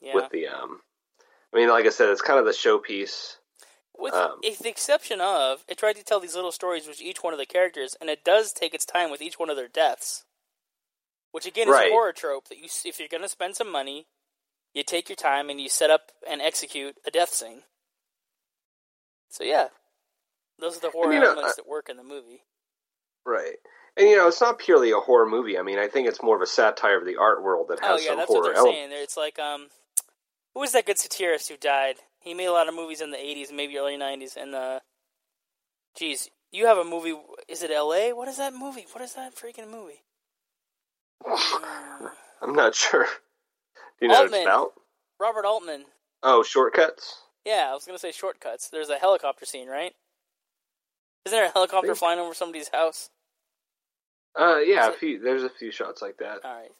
Yeah. 0.00 0.14
with 0.14 0.30
the, 0.30 0.48
um, 0.48 0.80
I 1.52 1.58
mean, 1.58 1.68
like 1.68 1.86
I 1.86 1.90
said, 1.90 2.08
it's 2.08 2.22
kind 2.22 2.38
of 2.38 2.46
the 2.46 2.52
showpiece. 2.52 3.36
With 3.96 4.14
um, 4.14 4.40
with 4.42 4.58
the 4.58 4.68
exception 4.68 5.20
of, 5.20 5.64
it 5.68 5.78
tried 5.78 5.96
to 5.96 6.02
tell 6.02 6.18
these 6.18 6.34
little 6.34 6.50
stories 6.50 6.88
with 6.88 7.00
each 7.00 7.22
one 7.22 7.32
of 7.32 7.38
the 7.38 7.46
characters, 7.46 7.96
and 8.00 8.10
it 8.10 8.24
does 8.24 8.52
take 8.52 8.74
its 8.74 8.84
time 8.84 9.10
with 9.10 9.22
each 9.22 9.38
one 9.38 9.50
of 9.50 9.56
their 9.56 9.68
deaths. 9.68 10.24
Which 11.30 11.46
again 11.46 11.68
is 11.68 11.74
a 11.74 11.90
horror 11.90 12.12
trope 12.12 12.48
that 12.48 12.58
you, 12.58 12.68
if 12.84 12.98
you're 12.98 13.08
going 13.08 13.22
to 13.22 13.28
spend 13.28 13.56
some 13.56 13.70
money, 13.70 14.06
you 14.72 14.82
take 14.82 15.08
your 15.08 15.16
time 15.16 15.48
and 15.48 15.60
you 15.60 15.68
set 15.68 15.90
up 15.90 16.10
and 16.28 16.40
execute 16.40 16.96
a 17.06 17.10
death 17.10 17.32
scene. 17.32 17.62
So 19.28 19.42
yeah, 19.44 19.68
those 20.58 20.76
are 20.76 20.80
the 20.80 20.90
horror 20.90 21.12
know, 21.14 21.26
elements 21.32 21.52
I- 21.58 21.62
that 21.62 21.68
work 21.68 21.88
in 21.88 21.96
the 21.96 22.02
movie. 22.04 22.42
Right. 23.26 23.56
And, 23.96 24.08
you 24.08 24.16
know, 24.16 24.26
it's 24.28 24.40
not 24.40 24.58
purely 24.58 24.90
a 24.90 24.96
horror 24.98 25.24
movie. 25.26 25.56
I 25.56 25.62
mean, 25.62 25.78
I 25.78 25.86
think 25.88 26.08
it's 26.08 26.22
more 26.22 26.34
of 26.36 26.42
a 26.42 26.46
satire 26.46 26.98
of 26.98 27.06
the 27.06 27.16
art 27.16 27.42
world 27.42 27.68
that 27.68 27.78
has 27.80 27.88
Oh 27.88 27.92
has 27.94 28.02
yeah, 28.04 28.08
some 28.10 28.16
that's 28.18 28.28
what 28.30 28.36
horror 28.36 28.46
they're 28.48 28.56
elements. 28.56 28.78
saying. 28.90 29.02
It's 29.02 29.16
like 29.16 29.38
um, 29.38 29.68
who 30.52 30.60
was 30.60 30.72
that 30.72 30.84
good 30.86 30.98
satirist 30.98 31.48
who 31.48 31.56
died? 31.56 31.96
He 32.18 32.34
made 32.34 32.46
a 32.46 32.52
lot 32.52 32.68
of 32.68 32.74
movies 32.74 33.00
in 33.00 33.10
the 33.12 33.16
'80s, 33.18 33.52
maybe 33.52 33.78
early 33.78 33.96
'90s, 33.96 34.36
and 34.36 34.54
uh, 34.54 34.80
geez, 35.96 36.28
you 36.50 36.66
have 36.66 36.78
a 36.78 36.84
movie. 36.84 37.14
Is 37.48 37.62
it 37.62 37.70
L.A.? 37.70 38.12
What 38.12 38.28
is 38.28 38.36
that 38.38 38.52
movie? 38.54 38.86
What 38.92 39.02
is 39.04 39.14
that 39.14 39.34
freaking 39.36 39.70
movie? 39.70 40.02
I'm 42.42 42.54
not 42.54 42.74
sure. 42.74 43.04
Do 43.04 44.06
you 44.06 44.08
know 44.08 44.14
what 44.14 44.22
Altman. 44.24 44.40
it's 44.40 44.46
about? 44.46 44.72
Robert 45.20 45.44
Altman. 45.46 45.84
Oh, 46.22 46.42
Shortcuts? 46.42 47.22
Yeah, 47.44 47.68
I 47.70 47.74
was 47.74 47.84
gonna 47.84 47.98
say 47.98 48.10
shortcuts. 48.12 48.68
There's 48.70 48.88
a 48.90 48.96
helicopter 48.98 49.44
scene, 49.46 49.68
right? 49.68 49.94
Isn't 51.24 51.36
there 51.36 51.46
a 51.46 51.52
helicopter 51.52 51.88
Think- 51.88 51.98
flying 51.98 52.18
over 52.18 52.34
somebody's 52.34 52.68
house? 52.68 53.10
Uh, 54.36 54.58
yeah, 54.58 54.88
a 54.88 54.92
few, 54.92 55.20
there's 55.20 55.44
a 55.44 55.48
few 55.48 55.70
shots 55.70 56.02
like 56.02 56.18
that. 56.18 56.44
All 56.44 56.54
right. 56.60 56.70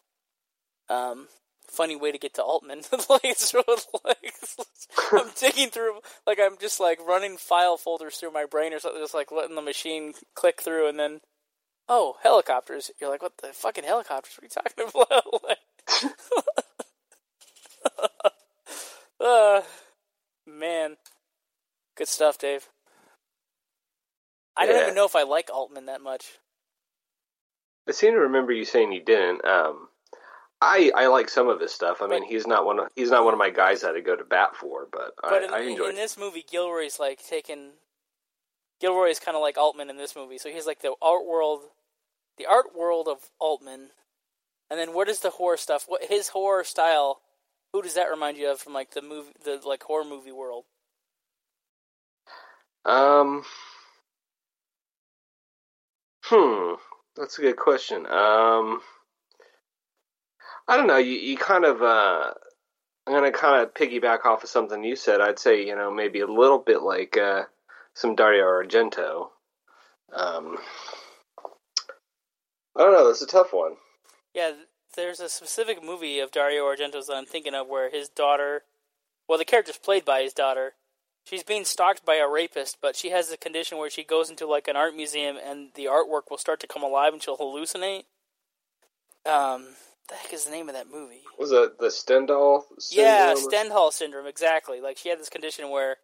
Um, 0.89 1.27
funny 1.69 1.95
way 1.95 2.11
to 2.11 2.17
get 2.17 2.33
to 2.35 2.43
Altman. 2.43 2.81
like, 3.09 3.23
it's 3.23 3.49
sort 3.49 3.65
like 4.03 4.33
I'm 5.13 5.31
digging 5.39 5.69
through, 5.69 5.99
like 6.27 6.37
I'm 6.39 6.57
just 6.59 6.79
like 6.79 6.99
running 7.05 7.37
file 7.37 7.77
folders 7.77 8.17
through 8.17 8.31
my 8.33 8.45
brain 8.45 8.73
or 8.73 8.79
something, 8.79 9.01
just 9.01 9.13
like 9.13 9.31
letting 9.31 9.55
the 9.55 9.61
machine 9.61 10.13
click 10.35 10.61
through, 10.61 10.89
and 10.89 10.99
then 10.99 11.21
oh, 11.87 12.15
helicopters. 12.23 12.91
You're 12.99 13.09
like, 13.09 13.21
what 13.21 13.37
the 13.41 13.53
fucking 13.53 13.83
helicopters? 13.83 14.37
What 14.37 14.43
are 14.43 14.45
you 14.45 14.91
talking 14.91 15.01
about? 15.01 15.43
like, 15.43 16.13
uh, 19.19 19.61
man, 20.45 20.97
good 21.95 22.07
stuff, 22.07 22.37
Dave. 22.37 22.69
I 24.57 24.65
don't 24.65 24.75
Yeah. 24.75 24.83
even 24.83 24.95
know 24.95 25.05
if 25.05 25.15
I 25.15 25.23
like 25.23 25.49
Altman 25.53 25.85
that 25.87 26.01
much. 26.01 26.39
I 27.87 27.91
seem 27.91 28.13
to 28.13 28.19
remember 28.19 28.51
you 28.53 28.65
saying 28.65 28.91
you 28.93 29.01
didn't. 29.03 29.45
Um, 29.45 29.89
I 30.61 30.91
I 30.95 31.07
like 31.07 31.29
some 31.29 31.49
of 31.49 31.59
his 31.59 31.71
stuff. 31.73 32.01
I 32.01 32.07
mean, 32.07 32.21
But- 32.21 32.29
he's 32.29 32.47
not 32.47 32.65
one 32.65 32.79
of 32.79 32.87
he's 32.95 33.11
not 33.11 33.25
one 33.25 33.33
of 33.33 33.37
my 33.37 33.49
guys 33.49 33.81
that 33.81 33.95
I 33.95 33.99
go 33.99 34.15
to 34.15 34.23
bat 34.23 34.55
for, 34.55 34.87
but, 34.91 35.13
But 35.21 35.51
I, 35.51 35.57
I 35.57 35.59
in, 35.61 35.69
enjoy. 35.71 35.89
in 35.89 35.95
this 35.95 36.17
movie, 36.17 36.43
Gilroy's 36.49 36.99
like 36.99 37.23
taking. 37.25 37.73
Gilroy 38.79 39.09
is 39.09 39.19
kind 39.19 39.35
of 39.35 39.41
like 39.41 39.57
Altman 39.57 39.89
in 39.89 39.97
this 39.97 40.15
movie, 40.15 40.37
so 40.37 40.49
he's 40.49 40.65
like 40.67 40.81
the 40.81 40.95
art 41.01 41.25
world, 41.25 41.71
the 42.37 42.45
art 42.45 42.75
world 42.75 43.07
of 43.07 43.29
Altman, 43.39 43.91
and 44.69 44.79
then 44.79 44.93
what 44.93 45.07
is 45.09 45.19
the 45.21 45.29
horror 45.31 45.57
stuff? 45.57 45.85
What 45.87 46.05
his 46.05 46.29
horror 46.29 46.63
style? 46.63 47.21
Who 47.71 47.81
does 47.81 47.93
that 47.93 48.09
remind 48.09 48.37
you 48.37 48.49
of 48.49 48.59
from 48.61 48.73
like 48.73 48.91
the 48.91 49.01
movie, 49.01 49.33
the 49.43 49.61
like 49.65 49.83
horror 49.83 50.03
movie 50.05 50.31
world? 50.31 50.65
Um, 52.85 53.45
hmm, 56.25 56.75
that's 57.15 57.37
a 57.37 57.41
good 57.41 57.57
question. 57.57 58.05
Um, 58.05 58.81
I 60.67 60.77
don't 60.77 60.87
know. 60.87 60.97
You 60.97 61.13
you 61.13 61.37
kind 61.37 61.65
of 61.65 61.81
uh, 61.81 62.33
I'm 63.07 63.13
gonna 63.13 63.31
kind 63.31 63.61
of 63.61 63.73
piggyback 63.73 64.25
off 64.25 64.43
of 64.43 64.49
something 64.49 64.83
you 64.83 64.95
said. 64.95 65.21
I'd 65.21 65.39
say 65.39 65.65
you 65.65 65.75
know 65.75 65.91
maybe 65.91 66.19
a 66.21 66.27
little 66.27 66.59
bit 66.59 66.81
like 66.81 67.17
uh, 67.17 67.43
some 67.93 68.15
Dario 68.15 68.45
Argento. 68.45 69.29
Um, 70.13 70.57
I 72.75 72.81
don't 72.81 72.93
know. 72.93 73.07
That's 73.07 73.21
a 73.21 73.27
tough 73.27 73.53
one. 73.53 73.73
Yeah, 74.33 74.51
there's 74.95 75.19
a 75.19 75.29
specific 75.29 75.83
movie 75.83 76.19
of 76.19 76.31
Dario 76.31 76.63
Argento's 76.63 77.07
that 77.07 77.15
I'm 77.15 77.25
thinking 77.25 77.53
of 77.53 77.67
where 77.67 77.89
his 77.89 78.09
daughter, 78.09 78.63
well, 79.27 79.37
the 79.37 79.45
character's 79.45 79.77
played 79.77 80.03
by 80.05 80.21
his 80.21 80.33
daughter. 80.33 80.73
She's 81.25 81.43
being 81.43 81.65
stalked 81.65 82.05
by 82.05 82.15
a 82.15 82.27
rapist, 82.27 82.77
but 82.81 82.95
she 82.95 83.09
has 83.09 83.31
a 83.31 83.37
condition 83.37 83.77
where 83.79 83.89
she 83.89 84.03
goes 84.03 84.29
into 84.29 84.45
like 84.45 84.67
an 84.67 84.75
art 84.75 84.95
museum 84.95 85.37
and 85.43 85.69
the 85.73 85.85
artwork 85.85 86.29
will 86.29 86.37
start 86.37 86.59
to 86.61 86.67
come 86.67 86.83
alive 86.83 87.13
and 87.13 87.21
she'll 87.21 87.35
hallucinate. 87.37 88.03
Um, 89.25 89.65
the 90.07 90.15
heck 90.15 90.33
is 90.33 90.45
the 90.45 90.51
name 90.51 90.69
of 90.69 90.75
that 90.75 90.89
movie? 90.91 91.23
Was 91.39 91.51
it 91.51 91.79
the 91.79 91.89
Stendhal? 91.89 92.65
Yeah, 92.91 93.33
syndrome 93.33 93.45
or- 93.45 93.49
Stendhal 93.49 93.91
syndrome, 93.91 94.27
exactly. 94.27 94.79
Like 94.81 94.97
she 94.97 95.09
had 95.09 95.19
this 95.19 95.29
condition 95.29 95.69
where 95.71 95.97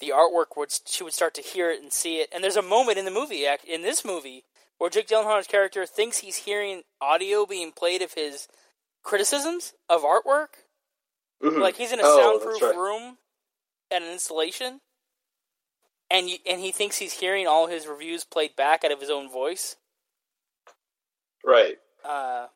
the 0.00 0.08
artwork 0.16 0.56
would 0.56 0.72
she 0.86 1.04
would 1.04 1.12
start 1.12 1.34
to 1.34 1.42
hear 1.42 1.70
it 1.70 1.82
and 1.82 1.92
see 1.92 2.16
it. 2.16 2.30
And 2.34 2.42
there's 2.42 2.56
a 2.56 2.62
moment 2.62 2.96
in 2.98 3.04
the 3.04 3.10
movie, 3.10 3.46
act- 3.46 3.66
in 3.66 3.82
this 3.82 4.02
movie, 4.04 4.44
where 4.78 4.88
Jake 4.90 5.08
Gyllenhaal's 5.08 5.46
character 5.46 5.84
thinks 5.84 6.18
he's 6.18 6.36
hearing 6.38 6.82
audio 7.02 7.44
being 7.44 7.70
played 7.70 8.00
of 8.00 8.14
his 8.14 8.48
criticisms 9.02 9.74
of 9.90 10.02
artwork. 10.02 10.64
Mhm. 11.42 11.60
Like 11.60 11.76
he's 11.76 11.92
in 11.92 12.00
a 12.00 12.02
Oh, 12.04 12.16
soundproof 12.38 12.62
right. 12.62 12.74
room 12.76 13.18
at 13.94 14.02
an 14.02 14.12
installation, 14.12 14.80
and 16.10 16.28
you, 16.28 16.36
and 16.46 16.60
he 16.60 16.72
thinks 16.72 16.98
he's 16.98 17.14
hearing 17.20 17.46
all 17.46 17.66
his 17.68 17.86
reviews 17.86 18.24
played 18.24 18.56
back 18.56 18.84
out 18.84 18.92
of 18.92 19.00
his 19.00 19.10
own 19.10 19.30
voice. 19.30 19.76
Right. 21.44 21.76
Uh, 22.04 22.46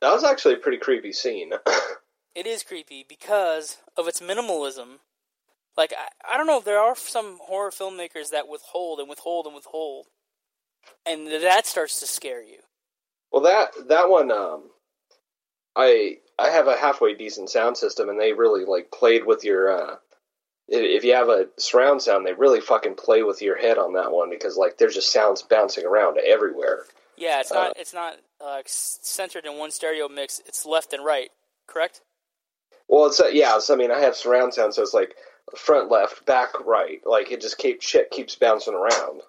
That 0.00 0.12
was 0.12 0.24
actually 0.24 0.54
a 0.54 0.58
pretty 0.58 0.78
creepy 0.78 1.12
scene. 1.12 1.52
it 2.34 2.46
is 2.46 2.62
creepy 2.62 3.04
because 3.08 3.78
of 3.96 4.06
its 4.08 4.20
minimalism. 4.20 4.98
Like 5.76 5.92
I, 5.96 6.34
I 6.34 6.36
don't 6.36 6.46
know, 6.46 6.58
if 6.58 6.64
there 6.64 6.78
are 6.78 6.96
some 6.96 7.38
horror 7.42 7.70
filmmakers 7.70 8.30
that 8.30 8.48
withhold 8.48 9.00
and 9.00 9.08
withhold 9.08 9.46
and 9.46 9.54
withhold, 9.54 10.06
and 11.06 11.26
that 11.28 11.66
starts 11.66 12.00
to 12.00 12.06
scare 12.06 12.42
you. 12.42 12.58
well, 13.32 13.42
that 13.42 13.68
that 13.88 14.08
one, 14.10 14.30
um, 14.32 14.64
I 15.76 16.18
I 16.38 16.48
have 16.50 16.66
a 16.66 16.76
halfway 16.76 17.14
decent 17.14 17.50
sound 17.50 17.76
system, 17.76 18.08
and 18.08 18.18
they 18.20 18.32
really 18.32 18.64
like 18.64 18.90
played 18.90 19.24
with 19.26 19.44
your. 19.44 19.70
Uh, 19.70 19.96
if 20.68 21.04
you 21.04 21.14
have 21.14 21.28
a 21.28 21.48
surround 21.56 22.02
sound, 22.02 22.26
they 22.26 22.32
really 22.34 22.60
fucking 22.60 22.94
play 22.94 23.22
with 23.22 23.40
your 23.42 23.56
head 23.56 23.78
on 23.78 23.94
that 23.94 24.12
one 24.12 24.30
because 24.30 24.56
like 24.56 24.78
there's 24.78 24.94
just 24.94 25.12
sounds 25.12 25.42
bouncing 25.42 25.84
around 25.86 26.18
everywhere. 26.18 26.84
Yeah, 27.16 27.40
it's 27.40 27.50
Uh, 27.50 27.54
not 27.54 27.72
it's 27.78 27.94
not 27.94 28.16
uh, 28.40 28.62
centered 28.66 29.44
in 29.46 29.58
one 29.58 29.70
stereo 29.70 30.08
mix. 30.08 30.40
It's 30.46 30.64
left 30.66 30.92
and 30.92 31.04
right, 31.04 31.30
correct? 31.66 32.00
Well, 32.86 33.06
it's 33.06 33.20
uh, 33.20 33.26
yeah. 33.26 33.58
So 33.58 33.74
I 33.74 33.76
mean, 33.76 33.90
I 33.90 34.00
have 34.00 34.14
surround 34.16 34.54
sound, 34.54 34.74
so 34.74 34.82
it's 34.82 34.94
like 34.94 35.16
front 35.56 35.90
left, 35.90 36.26
back 36.26 36.50
right. 36.66 37.00
Like 37.06 37.32
it 37.32 37.40
just 37.40 37.58
keeps 37.58 37.86
shit 37.86 38.10
keeps 38.10 38.34
bouncing 38.36 38.74
around. 38.74 39.22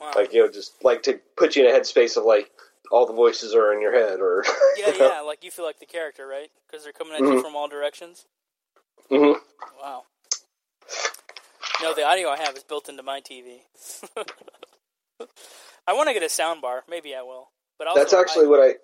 Wow. 0.00 0.12
Like 0.16 0.32
you 0.32 0.44
know, 0.44 0.50
just 0.50 0.82
like 0.82 1.02
to 1.04 1.20
put 1.36 1.56
you 1.56 1.68
in 1.68 1.74
a 1.74 1.78
headspace 1.78 2.16
of 2.16 2.24
like 2.24 2.50
all 2.90 3.06
the 3.06 3.12
voices 3.12 3.54
are 3.54 3.72
in 3.72 3.80
your 3.80 3.92
head, 3.92 4.18
or 4.18 4.44
yeah, 4.78 4.92
yeah, 4.98 5.20
like 5.20 5.44
you 5.44 5.50
feel 5.50 5.64
like 5.64 5.78
the 5.78 5.86
character, 5.86 6.26
right? 6.26 6.50
Because 6.66 6.82
they're 6.84 6.92
coming 6.92 7.12
at 7.14 7.20
you 7.20 7.26
Mhm. 7.38 7.42
from 7.42 7.54
all 7.54 7.68
directions. 7.68 8.24
Mm-hmm. 9.10 9.38
Wow. 9.80 10.04
No, 11.82 11.94
the 11.94 12.04
audio 12.04 12.28
I 12.28 12.36
have 12.38 12.56
is 12.56 12.62
built 12.62 12.88
into 12.88 13.02
my 13.02 13.20
TV. 13.20 13.60
I 15.86 15.92
want 15.94 16.08
to 16.08 16.14
get 16.14 16.22
a 16.22 16.28
sound 16.28 16.62
bar. 16.62 16.82
Maybe 16.88 17.14
I 17.14 17.22
will. 17.22 17.48
But 17.78 17.88
also, 17.88 18.00
That's 18.00 18.12
actually 18.14 18.46
I, 18.46 18.48
what 18.48 18.60
I 18.60 18.74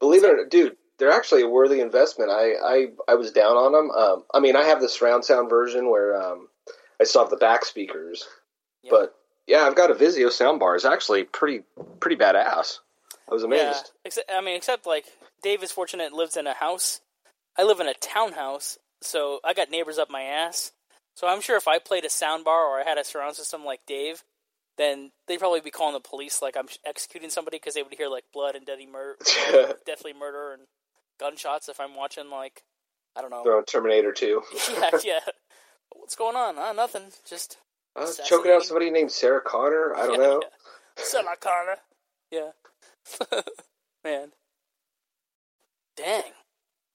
believe 0.00 0.24
it 0.24 0.30
or 0.30 0.36
not, 0.38 0.50
dude. 0.50 0.76
They're 0.98 1.10
actually 1.12 1.42
a 1.42 1.48
worthy 1.48 1.80
investment. 1.80 2.30
I, 2.30 2.52
I, 2.54 2.86
I 3.06 3.14
was 3.16 3.30
down 3.30 3.56
on 3.56 3.72
them. 3.72 3.90
Um, 3.90 4.24
I 4.32 4.40
mean, 4.40 4.56
I 4.56 4.64
have 4.64 4.80
the 4.80 4.88
surround 4.88 5.26
sound 5.26 5.50
version 5.50 5.90
where 5.90 6.16
um, 6.20 6.48
I 6.98 7.04
still 7.04 7.20
have 7.20 7.30
the 7.30 7.36
back 7.36 7.66
speakers, 7.66 8.26
Yeah. 8.82 8.90
but 8.92 9.14
yeah, 9.46 9.60
I've 9.64 9.76
got 9.76 9.90
a 9.90 9.94
Vizio 9.94 10.30
sound 10.32 10.58
bar. 10.58 10.74
It's 10.74 10.86
actually 10.86 11.24
pretty 11.24 11.64
pretty 12.00 12.16
badass. 12.16 12.78
I 13.30 13.34
was 13.34 13.42
Yeah, 13.42 13.46
amazed. 13.48 13.90
except 14.06 14.30
I 14.32 14.40
mean, 14.40 14.56
except 14.56 14.86
like 14.86 15.04
Dave 15.42 15.62
is 15.62 15.70
fortunate 15.70 16.14
lives 16.14 16.36
in 16.38 16.46
a 16.46 16.54
house. 16.54 17.00
I 17.58 17.64
live 17.64 17.80
in 17.80 17.88
a 17.88 17.94
townhouse, 17.94 18.78
so 19.02 19.40
I 19.44 19.52
got 19.52 19.70
neighbors 19.70 19.98
up 19.98 20.08
my 20.10 20.22
ass. 20.22 20.72
So 21.16 21.26
I'm 21.26 21.40
sure 21.40 21.56
if 21.56 21.66
I 21.66 21.78
played 21.78 22.04
a 22.04 22.10
sound 22.10 22.44
bar 22.44 22.66
or 22.66 22.78
I 22.78 22.84
had 22.84 22.98
a 22.98 23.04
surround 23.04 23.36
system 23.36 23.64
like 23.64 23.80
Dave, 23.86 24.22
then 24.76 25.12
they'd 25.26 25.38
probably 25.38 25.62
be 25.62 25.70
calling 25.70 25.94
the 25.94 26.00
police 26.00 26.42
like 26.42 26.58
I'm 26.58 26.68
executing 26.84 27.30
somebody 27.30 27.56
because 27.56 27.72
they 27.72 27.82
would 27.82 27.94
hear 27.94 28.08
like 28.08 28.24
blood 28.34 28.54
and 28.54 28.66
deadly 28.66 28.86
murder, 28.86 29.16
deathly 29.86 30.12
murder 30.12 30.52
and 30.52 30.62
gunshots. 31.18 31.70
If 31.70 31.80
I'm 31.80 31.96
watching 31.96 32.30
like 32.30 32.64
I 33.16 33.22
don't 33.22 33.30
know, 33.30 33.42
Throwing 33.42 33.64
Terminator 33.64 34.12
Two, 34.12 34.42
yeah, 34.70 34.90
yeah. 35.02 35.20
What's 35.94 36.16
going 36.16 36.36
on? 36.36 36.58
Uh, 36.58 36.74
nothing. 36.74 37.04
Just 37.26 37.56
uh, 37.96 38.06
choking 38.26 38.52
out 38.52 38.64
somebody 38.64 38.90
named 38.90 39.10
Sarah 39.10 39.40
Connor. 39.40 39.94
I 39.96 40.06
don't 40.06 40.20
yeah, 40.20 40.26
know. 40.26 40.42
Yeah. 40.42 41.02
Sarah 41.02 41.36
Connor. 41.40 41.76
Yeah. 42.30 43.40
Man. 44.04 44.32
Dang. 45.96 46.32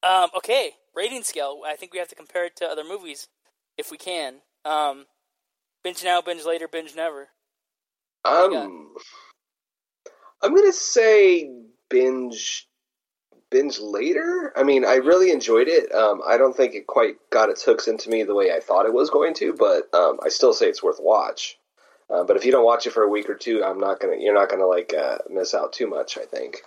Um, 0.03 0.29
okay, 0.37 0.73
rating 0.95 1.23
scale. 1.23 1.61
I 1.65 1.75
think 1.75 1.91
we 1.91 1.97
have 1.97 2.09
to 2.09 2.15
compare 2.15 2.45
it 2.45 2.55
to 2.57 2.65
other 2.65 2.83
movies 2.83 3.27
if 3.77 3.91
we 3.91 3.97
can. 3.97 4.35
Um, 4.65 5.05
binge 5.83 6.03
now, 6.03 6.21
binge 6.21 6.45
later, 6.45 6.67
binge 6.67 6.95
never. 6.95 7.29
Um, 8.23 8.93
I'm 10.41 10.55
gonna 10.55 10.73
say 10.73 11.49
binge 11.89 12.67
binge 13.49 13.79
later. 13.79 14.53
I 14.55 14.63
mean, 14.63 14.85
I 14.85 14.95
really 14.95 15.31
enjoyed 15.31 15.67
it. 15.67 15.93
Um, 15.93 16.21
I 16.25 16.37
don't 16.37 16.55
think 16.55 16.73
it 16.73 16.87
quite 16.87 17.17
got 17.29 17.49
its 17.49 17.63
hooks 17.63 17.87
into 17.87 18.09
me 18.09 18.23
the 18.23 18.35
way 18.35 18.51
I 18.51 18.59
thought 18.59 18.85
it 18.85 18.93
was 18.93 19.09
going 19.09 19.33
to, 19.35 19.53
but 19.53 19.93
um, 19.93 20.19
I 20.23 20.29
still 20.29 20.53
say 20.53 20.67
it's 20.67 20.81
worth 20.81 20.99
a 20.99 21.03
watch. 21.03 21.57
Uh, 22.09 22.23
but 22.23 22.37
if 22.37 22.45
you 22.45 22.51
don't 22.51 22.65
watch 22.65 22.85
it 22.87 22.91
for 22.91 23.03
a 23.03 23.09
week 23.09 23.29
or 23.29 23.35
two, 23.35 23.63
I'm 23.63 23.79
not 23.79 23.99
gonna. 23.99 24.17
You're 24.19 24.33
not 24.33 24.49
gonna 24.49 24.65
like 24.65 24.93
uh, 24.93 25.19
miss 25.29 25.53
out 25.53 25.73
too 25.73 25.87
much. 25.87 26.17
I 26.17 26.25
think. 26.25 26.61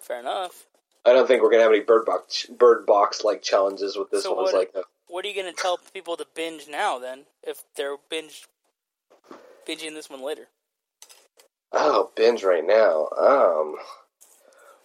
Fair 0.00 0.20
enough. 0.20 0.66
I 1.06 1.12
don't 1.12 1.26
think 1.26 1.42
we're 1.42 1.50
gonna 1.50 1.62
have 1.64 1.72
any 1.72 1.80
bird 1.80 2.06
box 2.06 2.46
bird 2.46 2.86
box 2.86 3.24
like 3.24 3.42
challenges 3.42 3.96
with 3.96 4.10
this 4.10 4.22
So 4.22 4.34
one. 4.34 4.44
What- 4.44 4.54
like, 4.54 4.70
a, 4.74 4.82
What 5.08 5.24
are 5.24 5.28
you 5.28 5.34
going 5.40 5.54
to 5.54 5.60
tell 5.60 5.78
people 5.92 6.16
to 6.16 6.26
binge 6.34 6.66
now 6.68 6.98
then 6.98 7.26
if 7.42 7.62
they're 7.76 7.96
binge 8.08 8.46
binging 9.66 9.94
this 9.94 10.08
one 10.10 10.22
later? 10.22 10.48
oh, 11.72 12.10
binge 12.16 12.42
right 12.44 12.64
now. 12.66 13.08
Um, 13.18 13.76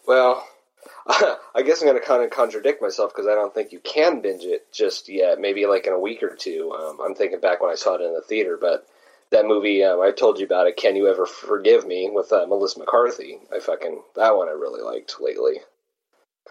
well, 0.07 0.45
I 1.07 1.61
guess 1.63 1.81
I'm 1.81 1.87
going 1.87 1.99
to 1.99 2.05
kind 2.05 2.23
of 2.23 2.31
contradict 2.31 2.81
myself 2.81 3.11
because 3.13 3.27
I 3.27 3.35
don't 3.35 3.53
think 3.53 3.71
you 3.71 3.79
can 3.79 4.21
binge 4.21 4.43
it 4.43 4.71
just 4.73 5.07
yet. 5.09 5.39
Maybe 5.39 5.65
like 5.67 5.85
in 5.87 5.93
a 5.93 5.99
week 5.99 6.21
or 6.23 6.35
two. 6.35 6.71
Um, 6.73 6.99
I'm 7.03 7.15
thinking 7.15 7.39
back 7.39 7.61
when 7.61 7.71
I 7.71 7.75
saw 7.75 7.95
it 7.95 8.01
in 8.01 8.13
the 8.13 8.21
theater, 8.21 8.57
but 8.59 8.87
that 9.31 9.45
movie 9.45 9.83
um, 9.83 10.01
I 10.01 10.11
told 10.11 10.39
you 10.39 10.45
about 10.45 10.67
it. 10.67 10.77
Can 10.77 10.95
you 10.95 11.07
ever 11.07 11.25
forgive 11.25 11.85
me 11.87 12.09
with 12.11 12.31
uh, 12.31 12.45
Melissa 12.47 12.79
McCarthy? 12.79 13.37
I 13.55 13.59
fucking 13.59 14.01
that 14.15 14.35
one 14.35 14.47
I 14.47 14.51
really 14.51 14.81
liked 14.81 15.15
lately. 15.21 15.61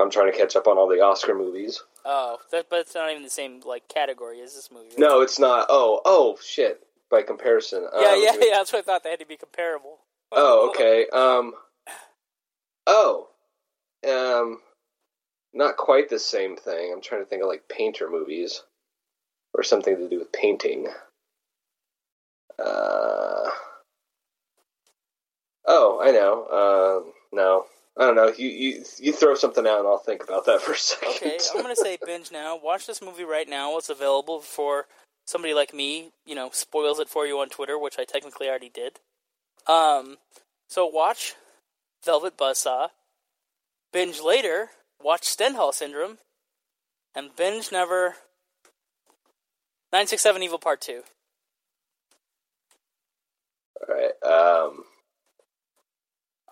I'm 0.01 0.11
trying 0.11 0.31
to 0.33 0.37
catch 0.39 0.55
up 0.57 0.67
on 0.67 0.77
all 0.79 0.89
the 0.89 1.01
Oscar 1.01 1.35
movies. 1.35 1.83
Oh, 2.05 2.39
that, 2.53 2.67
but 2.71 2.81
it's 2.81 2.95
not 2.95 3.11
even 3.11 3.23
the 3.23 3.31
same 3.31 3.61
like 3.65 3.89
category 3.89 4.41
as 4.41 4.55
this 4.55 4.71
movie. 4.73 4.89
right? 4.91 4.99
No, 4.99 5.21
it's 5.21 5.39
not. 5.39 5.67
Oh, 5.69 6.01
oh 6.05 6.39
shit. 6.45 6.81
By 7.11 7.23
comparison, 7.23 7.87
Yeah, 7.99 8.09
um, 8.09 8.21
yeah, 8.23 8.33
yeah. 8.39 8.57
That's 8.59 8.71
what 8.71 8.81
I 8.81 8.83
thought. 8.83 9.03
They 9.03 9.09
had 9.11 9.21
to 9.21 9.27
be 9.27 9.39
comparable. 9.39 9.99
Oh, 10.31 10.69
okay. 10.75 11.07
Um. 11.11 11.55
Oh. 12.87 13.29
Um. 14.07 14.61
not 15.55 15.79
quite 15.79 16.11
the 16.11 16.19
same 16.19 16.57
thing. 16.57 16.93
I'm 16.93 17.01
trying 17.01 17.23
to 17.23 17.27
think 17.27 17.43
of 17.43 17.49
like 17.49 17.67
painter 17.67 18.11
movies 18.11 18.63
or 19.55 19.63
something 19.63 19.97
to 19.97 20.09
do 20.09 20.19
with 20.19 20.33
painting. 20.33 20.89
Uh, 22.59 23.49
oh, 25.67 26.01
I 26.03 26.11
know. 26.11 26.45
Uh, 26.45 27.11
no, 27.33 27.65
I 27.99 28.07
don't 28.07 28.15
know. 28.15 28.33
You, 28.37 28.49
you 28.49 28.85
you 28.99 29.13
throw 29.13 29.35
something 29.35 29.67
out, 29.67 29.81
and 29.81 29.89
I'll 29.89 29.99
think 29.99 30.23
about 30.23 30.47
that 30.47 30.61
for 30.63 30.73
a 30.73 30.77
second. 30.77 31.17
Okay, 31.17 31.39
I'm 31.55 31.63
gonna 31.63 31.75
say 31.75 31.99
binge 32.05 32.31
now. 32.31 32.59
Watch 32.63 32.87
this 32.87 33.03
movie 33.03 33.25
right 33.25 33.49
now. 33.49 33.77
It's 33.77 33.91
available 33.91 34.41
for 34.41 34.87
somebody 35.27 35.53
like 35.53 35.75
me. 35.75 36.11
You 36.25 36.37
know, 36.37 36.51
spoils 36.53 37.01
it 37.01 37.09
for 37.09 37.27
you 37.27 37.39
on 37.41 37.49
Twitter, 37.49 37.79
which 37.79 37.99
I 37.99 38.05
technically 38.05 38.49
already 38.49 38.69
did. 38.69 39.01
Um, 39.67 40.19
so 40.69 40.87
watch 40.87 41.35
Velvet 42.05 42.37
Buzzsaw. 42.39 42.91
Binge 43.93 44.21
later. 44.21 44.71
Watch 45.03 45.23
Stendhal 45.25 45.73
Syndrome, 45.73 46.19
and 47.15 47.35
binge 47.37 47.71
never. 47.73 48.15
Nine 49.93 50.07
six 50.07 50.23
seven 50.23 50.43
Evil 50.43 50.59
Part 50.59 50.81
Two. 50.81 51.03
All 53.89 53.95
right. 53.95 54.23
Um, 54.23 54.85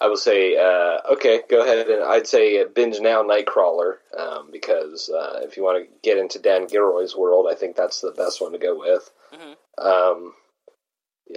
I 0.00 0.08
will 0.08 0.16
say, 0.18 0.56
uh, 0.56 1.12
okay, 1.12 1.40
go 1.48 1.62
ahead, 1.62 1.88
and 1.88 2.04
I'd 2.04 2.26
say 2.26 2.62
binge 2.66 3.00
now 3.00 3.22
Nightcrawler 3.22 3.94
um, 4.18 4.50
because 4.52 5.08
uh, 5.08 5.40
if 5.42 5.56
you 5.56 5.62
want 5.64 5.82
to 5.84 5.90
get 6.02 6.18
into 6.18 6.38
Dan 6.38 6.66
Gilroy's 6.66 7.16
world, 7.16 7.46
I 7.50 7.54
think 7.54 7.76
that's 7.76 8.00
the 8.02 8.10
best 8.12 8.40
one 8.42 8.52
to 8.52 8.58
go 8.58 8.78
with. 8.78 9.10
Mhm. 9.32 9.56
Um, 9.82 10.34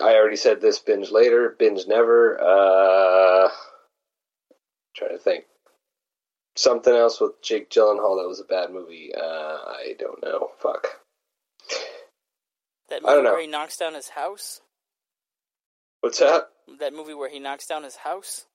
I 0.04 0.16
already 0.16 0.36
said 0.36 0.60
this 0.60 0.80
binge 0.80 1.10
later, 1.10 1.56
binge 1.58 1.88
never. 1.88 2.38
Uh, 2.40 3.50
trying 4.96 5.12
to 5.12 5.18
think. 5.18 5.46
Something 6.56 6.94
else 6.94 7.22
with 7.22 7.42
Jake 7.42 7.70
Gyllenhaal 7.70 8.22
that 8.22 8.28
was 8.28 8.42
a 8.42 8.44
bad 8.44 8.72
movie. 8.72 9.12
Uh, 9.16 9.22
I 9.22 9.96
don't 9.98 10.22
know. 10.22 10.52
Fuck. 10.60 11.00
That 12.90 13.02
I 13.06 13.14
don't 13.14 13.18
movie 13.18 13.24
know. 13.24 13.32
where 13.32 13.42
he 13.42 13.48
knocks 13.48 13.78
down 13.78 13.94
his 13.94 14.10
house. 14.10 14.60
What's 16.02 16.20
that? 16.20 16.50
That 16.80 16.94
movie 16.94 17.14
where 17.14 17.30
he 17.30 17.40
knocks 17.40 17.66
down 17.68 17.84
his 17.84 17.96
house. 17.96 18.46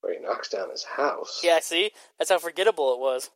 Where 0.00 0.14
he 0.14 0.20
knocks 0.20 0.48
down 0.48 0.70
his 0.70 0.84
house. 0.84 1.40
Yeah, 1.44 1.60
see, 1.60 1.90
that's 2.18 2.30
how 2.30 2.38
forgettable 2.38 2.94
it 2.94 2.98
was. 3.00 3.30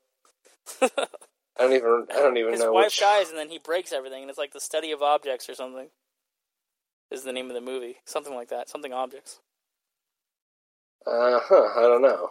I 0.83 1.63
don't 1.63 1.73
even. 1.73 2.07
I 2.11 2.19
don't 2.21 2.37
even 2.37 2.53
His 2.53 2.61
know 2.61 2.73
wife 2.73 2.87
which. 2.87 3.01
dies, 3.01 3.29
and 3.31 3.39
then 3.39 3.49
he 3.49 3.59
breaks 3.59 3.93
everything, 3.93 4.23
and 4.23 4.31
it's 4.31 4.39
like 4.39 4.53
the 4.53 4.61
study 4.61 4.93
of 4.93 5.03
objects 5.03 5.49
or 5.49 5.55
something. 5.55 5.89
Is 7.11 7.23
the 7.23 7.33
name 7.33 7.49
of 7.49 7.55
the 7.55 7.61
movie 7.61 7.97
something 8.05 8.35
like 8.35 8.49
that? 8.49 8.69
Something 8.69 8.93
objects. 8.93 9.39
Uh 11.07 11.39
huh. 11.43 11.69
I 11.77 11.83
don't 11.83 12.03
know. 12.03 12.31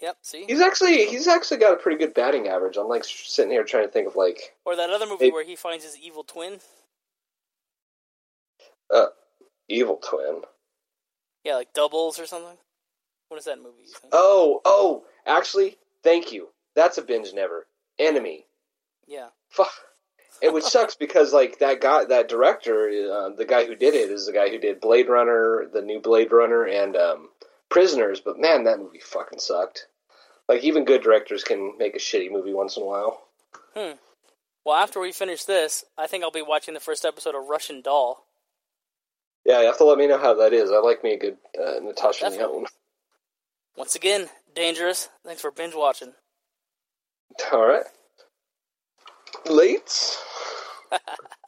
Yep. 0.00 0.16
See, 0.22 0.44
He's 0.46 0.60
actually 0.60 1.06
he's 1.06 1.26
actually 1.28 1.58
got 1.58 1.72
a 1.74 1.76
pretty 1.76 1.98
good 1.98 2.14
batting 2.14 2.46
average. 2.48 2.76
I'm 2.76 2.88
like 2.88 3.04
sitting 3.04 3.50
here 3.50 3.64
trying 3.64 3.84
to 3.86 3.90
think 3.92 4.06
of 4.06 4.14
like 4.16 4.54
or 4.64 4.76
that 4.76 4.90
other 4.90 5.06
movie 5.06 5.30
where 5.32 5.44
he 5.44 5.56
finds 5.56 5.84
his 5.84 5.98
evil 5.98 6.22
twin. 6.22 6.60
uh, 8.94 9.06
Evil 9.72 9.96
Twin. 9.96 10.42
Yeah, 11.44 11.54
like 11.56 11.72
Doubles 11.72 12.18
or 12.18 12.26
something. 12.26 12.56
What 13.28 13.38
is 13.38 13.46
that 13.46 13.58
movie? 13.58 13.82
You 13.86 13.94
think? 13.94 14.12
Oh 14.12 14.60
oh, 14.64 15.04
actually, 15.26 15.78
thank 16.02 16.32
you. 16.32 16.48
That's 16.74 16.98
a 16.98 17.02
binge 17.02 17.32
never. 17.32 17.66
Enemy. 17.98 18.46
Yeah. 19.06 19.28
Fuck. 19.48 19.72
It 20.40 20.52
which 20.52 20.64
sucks 20.76 20.94
because 20.94 21.32
like 21.32 21.58
that 21.60 21.80
guy, 21.80 22.04
that 22.04 22.28
director, 22.28 22.88
uh, 23.10 23.30
the 23.30 23.46
guy 23.46 23.64
who 23.64 23.74
did 23.74 23.94
it 23.94 24.10
is 24.10 24.26
the 24.26 24.32
guy 24.32 24.50
who 24.50 24.58
did 24.58 24.80
Blade 24.80 25.08
Runner, 25.08 25.66
the 25.72 25.82
new 25.82 26.00
Blade 26.00 26.32
Runner, 26.32 26.64
and 26.64 26.96
um, 26.96 27.28
Prisoners. 27.68 28.20
But 28.20 28.38
man, 28.38 28.64
that 28.64 28.78
movie 28.78 29.00
fucking 29.00 29.38
sucked. 29.38 29.86
Like 30.48 30.64
even 30.64 30.84
good 30.84 31.02
directors 31.02 31.44
can 31.44 31.78
make 31.78 31.94
a 31.96 31.98
shitty 31.98 32.30
movie 32.30 32.52
once 32.52 32.76
in 32.76 32.82
a 32.82 32.86
while. 32.86 33.22
Hmm. 33.74 33.96
Well, 34.64 34.76
after 34.76 35.00
we 35.00 35.12
finish 35.12 35.44
this, 35.44 35.84
I 35.98 36.06
think 36.06 36.22
I'll 36.22 36.30
be 36.30 36.42
watching 36.42 36.74
the 36.74 36.80
first 36.80 37.04
episode 37.04 37.34
of 37.34 37.48
Russian 37.48 37.80
Doll. 37.80 38.26
Yeah, 39.44 39.60
you 39.60 39.66
have 39.66 39.78
to 39.78 39.84
let 39.84 39.98
me 39.98 40.06
know 40.06 40.18
how 40.18 40.34
that 40.34 40.52
is. 40.52 40.70
I 40.70 40.78
like 40.78 41.02
me 41.02 41.14
a 41.14 41.18
good 41.18 41.36
uh, 41.60 41.80
Natasha. 41.80 42.26
Lyonne. 42.28 42.66
Once 43.76 43.94
again, 43.94 44.28
dangerous. 44.54 45.08
Thanks 45.24 45.42
for 45.42 45.50
binge 45.50 45.74
watching. 45.74 46.12
All 47.52 47.66
right. 47.66 47.84
Late. 49.46 50.16